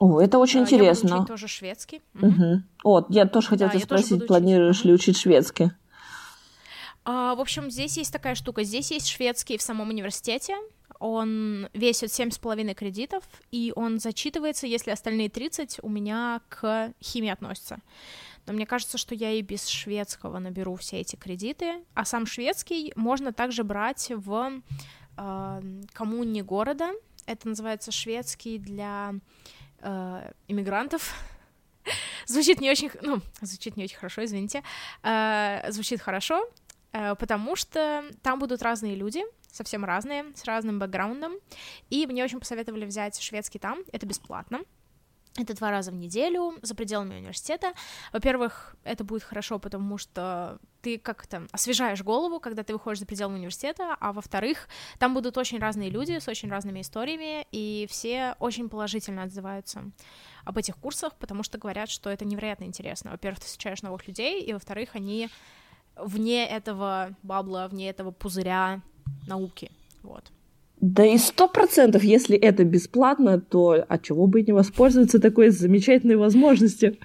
О, 0.00 0.20
это 0.20 0.38
очень 0.38 0.60
э, 0.60 0.62
интересно. 0.62 1.08
Я 1.08 1.12
буду 1.14 1.22
учить 1.22 1.28
тоже 1.28 1.48
шведский. 1.48 2.02
Угу. 2.14 2.62
О, 2.84 3.06
я 3.08 3.26
тоже 3.26 3.48
хотела 3.48 3.70
да, 3.70 3.76
тебя 3.76 3.84
спросить, 3.84 4.26
планируешь 4.26 4.76
учить. 4.76 4.84
ли 4.84 4.92
учить 4.92 5.18
шведский? 5.18 5.70
А, 7.04 7.34
в 7.34 7.40
общем, 7.40 7.70
здесь 7.70 7.96
есть 7.96 8.12
такая 8.12 8.34
штука. 8.34 8.62
Здесь 8.64 8.90
есть 8.90 9.08
шведский 9.08 9.56
в 9.56 9.62
самом 9.62 9.88
университете, 9.88 10.56
он 10.98 11.68
весит 11.72 12.10
7,5 12.10 12.74
кредитов, 12.74 13.24
и 13.50 13.72
он 13.76 13.98
зачитывается, 13.98 14.66
если 14.66 14.90
остальные 14.90 15.28
30 15.28 15.78
у 15.82 15.88
меня 15.88 16.40
к 16.48 16.92
химии 17.02 17.30
относятся. 17.30 17.78
Но 18.46 18.54
мне 18.54 18.66
кажется, 18.66 18.96
что 18.96 19.14
я 19.14 19.32
и 19.32 19.42
без 19.42 19.66
шведского 19.68 20.38
наберу 20.38 20.76
все 20.76 21.00
эти 21.00 21.16
кредиты, 21.16 21.84
а 21.94 22.04
сам 22.04 22.26
шведский 22.26 22.92
можно 22.96 23.32
также 23.32 23.62
брать 23.62 24.10
в 24.14 24.62
э, 25.18 25.62
коммуне 25.92 26.42
города. 26.42 26.92
Это 27.26 27.46
называется 27.46 27.92
шведский 27.92 28.58
для 28.58 29.14
э, 29.80 30.32
иммигрантов. 30.48 31.14
звучит 32.26 32.62
не 32.62 32.70
очень, 32.70 32.90
ну, 33.02 33.20
звучит 33.42 33.76
не 33.76 33.84
очень 33.84 33.98
хорошо, 33.98 34.24
извините. 34.24 34.62
Э, 35.02 35.70
звучит 35.70 36.00
хорошо, 36.00 36.48
потому 36.90 37.54
что 37.54 38.02
там 38.22 38.38
будут 38.38 38.62
разные 38.62 38.94
люди, 38.94 39.22
совсем 39.50 39.84
разные, 39.84 40.24
с 40.34 40.44
разным 40.44 40.78
бэкграундом, 40.78 41.34
и 41.90 42.06
мне 42.06 42.24
очень 42.24 42.40
посоветовали 42.40 42.84
взять 42.84 43.20
шведский 43.20 43.58
там, 43.58 43.78
это 43.92 44.06
бесплатно, 44.06 44.60
это 45.36 45.54
два 45.54 45.70
раза 45.70 45.90
в 45.90 45.94
неделю 45.94 46.54
за 46.62 46.74
пределами 46.74 47.16
университета. 47.16 47.72
Во-первых, 48.12 48.74
это 48.82 49.04
будет 49.04 49.22
хорошо, 49.22 49.58
потому 49.58 49.98
что 49.98 50.58
ты 50.82 50.98
как-то 50.98 51.46
освежаешь 51.52 52.02
голову, 52.02 52.40
когда 52.40 52.62
ты 52.62 52.72
выходишь 52.72 53.00
за 53.00 53.06
пределы 53.06 53.34
университета, 53.34 53.96
а 54.00 54.12
во-вторых, 54.12 54.68
там 54.98 55.14
будут 55.14 55.38
очень 55.38 55.58
разные 55.58 55.90
люди 55.90 56.18
с 56.18 56.28
очень 56.28 56.50
разными 56.50 56.80
историями, 56.80 57.46
и 57.52 57.86
все 57.88 58.34
очень 58.40 58.68
положительно 58.68 59.24
отзываются 59.24 59.90
об 60.44 60.58
этих 60.58 60.76
курсах, 60.76 61.14
потому 61.16 61.42
что 61.42 61.58
говорят, 61.58 61.88
что 61.88 62.10
это 62.10 62.24
невероятно 62.24 62.64
интересно. 62.64 63.12
Во-первых, 63.12 63.40
ты 63.40 63.46
встречаешь 63.46 63.82
новых 63.82 64.08
людей, 64.08 64.42
и 64.42 64.52
во-вторых, 64.52 64.90
они 64.94 65.28
вне 65.96 66.48
этого 66.48 67.16
бабла, 67.22 67.68
вне 67.68 67.90
этого 67.90 68.10
пузыря 68.10 68.82
науки, 69.28 69.70
вот. 70.02 70.24
Да 70.80 71.04
и 71.04 71.18
сто 71.18 71.48
процентов, 71.48 72.04
если 72.04 72.36
это 72.36 72.64
бесплатно, 72.64 73.40
то 73.40 73.84
от 73.88 74.02
чего 74.02 74.26
бы 74.26 74.42
не 74.42 74.52
воспользоваться 74.52 75.18
такой 75.18 75.50
замечательной 75.50 76.16
возможностью? 76.16 76.96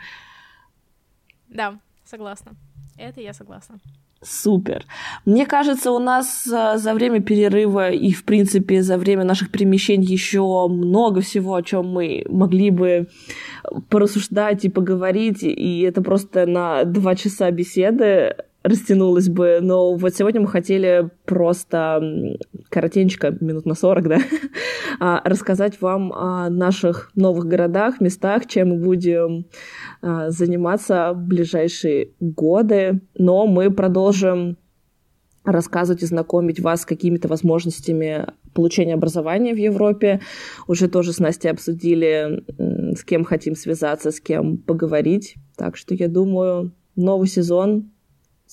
Да, 1.48 1.80
согласна. 2.06 2.56
Это 2.98 3.22
я 3.22 3.34
согласна. 3.34 3.80
Супер. 4.22 4.86
Мне 5.26 5.46
кажется, 5.46 5.92
у 5.92 6.00
нас 6.00 6.44
за, 6.46 6.78
за 6.78 6.94
время 6.94 7.22
перерыва 7.22 7.90
и, 7.90 8.14
в 8.14 8.24
принципе, 8.24 8.82
за 8.82 8.98
время 8.98 9.24
наших 9.24 9.52
перемещений 9.52 10.08
еще 10.08 10.68
много 10.70 11.22
всего, 11.22 11.56
о 11.56 11.64
чем 11.64 11.88
мы 11.88 12.24
могли 12.30 12.70
бы 12.70 13.10
порассуждать 13.90 14.66
и 14.66 14.70
поговорить. 14.70 15.44
И 15.44 15.82
это 15.82 16.02
просто 16.02 16.46
на 16.46 16.86
два 16.86 17.16
часа 17.16 17.52
беседы 17.52 18.36
растянулось 18.64 19.30
бы, 19.30 19.60
но 19.62 19.96
вот 19.96 20.16
сегодня 20.16 20.42
мы 20.42 20.48
хотели 20.48 21.10
просто 21.26 22.38
коротенько, 22.70 23.36
минут 23.42 23.66
на 23.66 23.76
40, 23.76 24.08
да, 24.08 24.18
а, 25.00 25.22
рассказать 25.26 25.82
вам 25.82 26.14
о 26.14 26.50
наших 26.50 27.12
новых 27.16 27.46
городах, 27.46 28.00
местах, 28.00 28.48
чем 28.48 28.70
мы 28.70 28.78
будем 28.78 29.46
а, 30.02 30.30
заниматься 30.30 31.12
в 31.14 31.28
ближайшие 31.28 32.12
годы, 32.20 33.02
но 33.16 33.46
мы 33.46 33.70
продолжим 33.70 34.58
рассказывать 35.44 36.04
и 36.04 36.06
знакомить 36.06 36.62
вас 36.62 36.82
с 36.82 36.86
какими-то 36.86 37.28
возможностями 37.28 38.28
получения 38.54 38.94
образования 38.94 39.54
в 39.54 39.58
Европе. 39.58 40.22
Уже 40.68 40.88
тоже 40.88 41.12
с 41.12 41.20
Настей 41.20 41.52
обсудили, 41.52 42.46
с 42.96 43.04
кем 43.04 43.26
хотим 43.26 43.56
связаться, 43.56 44.12
с 44.12 44.22
кем 44.22 44.58
поговорить. 44.58 45.36
Так 45.58 45.76
что 45.76 45.96
я 45.96 46.08
думаю, 46.08 46.74
новый 46.96 47.28
сезон 47.28 47.92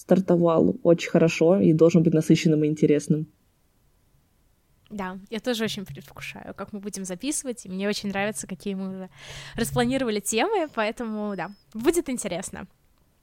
стартовал 0.01 0.77
очень 0.83 1.11
хорошо 1.11 1.61
и 1.61 1.75
должен 1.75 2.03
быть 2.03 2.15
насыщенным 2.15 2.65
и 2.65 2.69
интересным. 2.69 3.27
Да, 4.89 5.19
я 5.29 5.39
тоже 5.39 5.65
очень 5.65 5.85
предвкушаю, 5.85 6.55
как 6.55 6.73
мы 6.73 6.81
будем 6.81 7.05
записывать, 7.05 7.67
и 7.67 7.69
мне 7.69 7.87
очень 7.87 8.09
нравится, 8.09 8.47
какие 8.47 8.75
мы 8.75 8.89
уже 8.89 9.11
распланировали 9.57 10.21
темы, 10.21 10.69
поэтому, 10.75 11.37
да, 11.37 11.51
будет 11.75 12.09
интересно. 12.09 12.67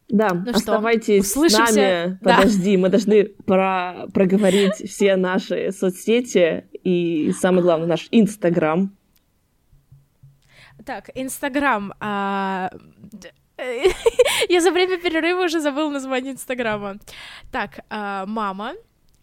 Да, 0.07 0.29
ну 0.33 0.51
оставайтесь 0.51 1.31
что, 1.31 1.49
с 1.49 1.57
нами. 1.57 2.17
Да. 2.21 2.37
Подожди, 2.37 2.77
мы 2.77 2.89
должны 2.89 3.25
про 3.25 4.05
проговорить 4.13 4.75
все 4.89 5.17
наши 5.17 5.71
соцсети 5.71 6.65
и, 6.83 7.33
самое 7.37 7.63
главное, 7.63 7.87
наш 7.87 8.07
Инстаграм. 8.11 8.95
Так, 10.85 11.09
Инстаграм. 11.15 11.91
Я 14.49 14.61
за 14.61 14.71
время 14.71 14.97
перерыва 14.97 15.45
уже 15.45 15.59
забыла 15.59 15.89
название 15.89 16.33
Инстаграма. 16.33 16.97
Так, 17.51 17.79
а, 17.89 18.25
мама, 18.25 18.75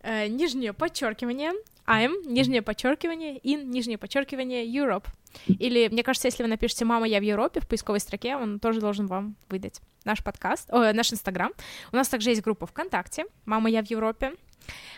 э, 0.02 0.26
нижнее 0.26 0.72
подчеркивание, 0.72 1.52
I'm, 1.86 2.26
нижнее 2.26 2.62
подчеркивание, 2.62 3.38
in, 3.38 3.64
нижнее 3.64 3.98
подчеркивание, 3.98 4.66
Europe. 4.66 5.06
Или, 5.46 5.88
мне 5.88 6.02
кажется, 6.02 6.28
если 6.28 6.42
вы 6.42 6.48
напишете 6.48 6.84
«Мама, 6.84 7.06
я 7.06 7.20
в 7.20 7.22
Европе» 7.22 7.60
в 7.60 7.68
поисковой 7.68 8.00
строке, 8.00 8.36
он 8.36 8.58
тоже 8.58 8.80
должен 8.80 9.06
вам 9.06 9.36
выдать 9.48 9.80
наш 10.04 10.22
подкаст, 10.22 10.72
о, 10.72 10.92
наш 10.92 11.12
Инстаграм. 11.12 11.52
У 11.92 11.96
нас 11.96 12.08
также 12.08 12.30
есть 12.30 12.42
группа 12.42 12.66
ВКонтакте 12.66 13.26
«Мама, 13.44 13.68
я 13.68 13.82
в 13.82 13.90
Европе», 13.90 14.32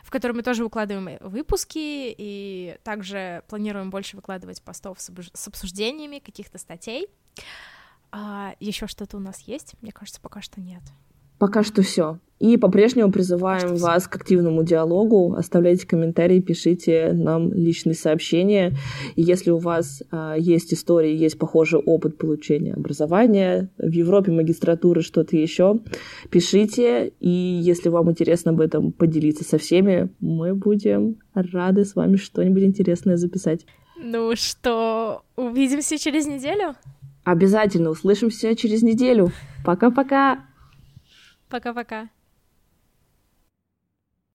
в 0.04 0.10
которой 0.10 0.32
мы 0.32 0.42
тоже 0.42 0.62
выкладываем 0.62 1.18
выпуски 1.20 2.14
и 2.16 2.76
также 2.84 3.42
планируем 3.48 3.90
больше 3.90 4.16
выкладывать 4.16 4.62
постов 4.62 4.98
с 5.00 5.48
обсуждениями 5.48 6.20
каких-то 6.20 6.58
статей. 6.58 7.08
А, 8.12 8.54
еще 8.60 8.86
что-то 8.86 9.16
у 9.16 9.20
нас 9.20 9.40
есть? 9.40 9.74
Мне 9.82 9.92
кажется, 9.92 10.20
пока 10.20 10.40
что 10.40 10.60
нет. 10.60 10.82
Пока 11.38 11.62
что 11.62 11.82
все. 11.82 12.18
И 12.38 12.58
по-прежнему 12.58 13.10
призываем 13.10 13.76
вас 13.76 14.06
к 14.08 14.16
активному 14.16 14.62
диалогу. 14.62 15.34
Оставляйте 15.34 15.86
комментарии, 15.86 16.40
пишите 16.40 17.12
нам 17.12 17.52
личные 17.52 17.94
сообщения. 17.94 18.74
И 19.14 19.22
если 19.22 19.50
у 19.50 19.58
вас 19.58 20.02
а, 20.10 20.34
есть 20.36 20.74
истории, 20.74 21.14
есть 21.16 21.38
похожий 21.38 21.80
опыт 21.80 22.18
получения 22.18 22.74
образования 22.74 23.70
в 23.78 23.90
Европе, 23.90 24.32
магистратуры, 24.32 25.00
что-то 25.00 25.36
еще, 25.36 25.80
пишите. 26.30 27.12
И 27.20 27.30
если 27.30 27.88
вам 27.88 28.10
интересно 28.10 28.50
об 28.50 28.60
этом 28.60 28.92
поделиться 28.92 29.44
со 29.44 29.56
всеми, 29.56 30.10
мы 30.20 30.54
будем 30.54 31.16
рады 31.34 31.84
с 31.84 31.94
вами 31.94 32.16
что-нибудь 32.16 32.64
интересное 32.64 33.16
записать. 33.16 33.64
Ну 33.98 34.36
что, 34.36 35.22
увидимся 35.36 35.98
через 35.98 36.26
неделю? 36.26 36.74
Обязательно 37.26 37.90
услышимся 37.90 38.54
через 38.54 38.82
неделю. 38.84 39.32
Пока-пока. 39.64 40.44
Пока-пока. 41.48 42.08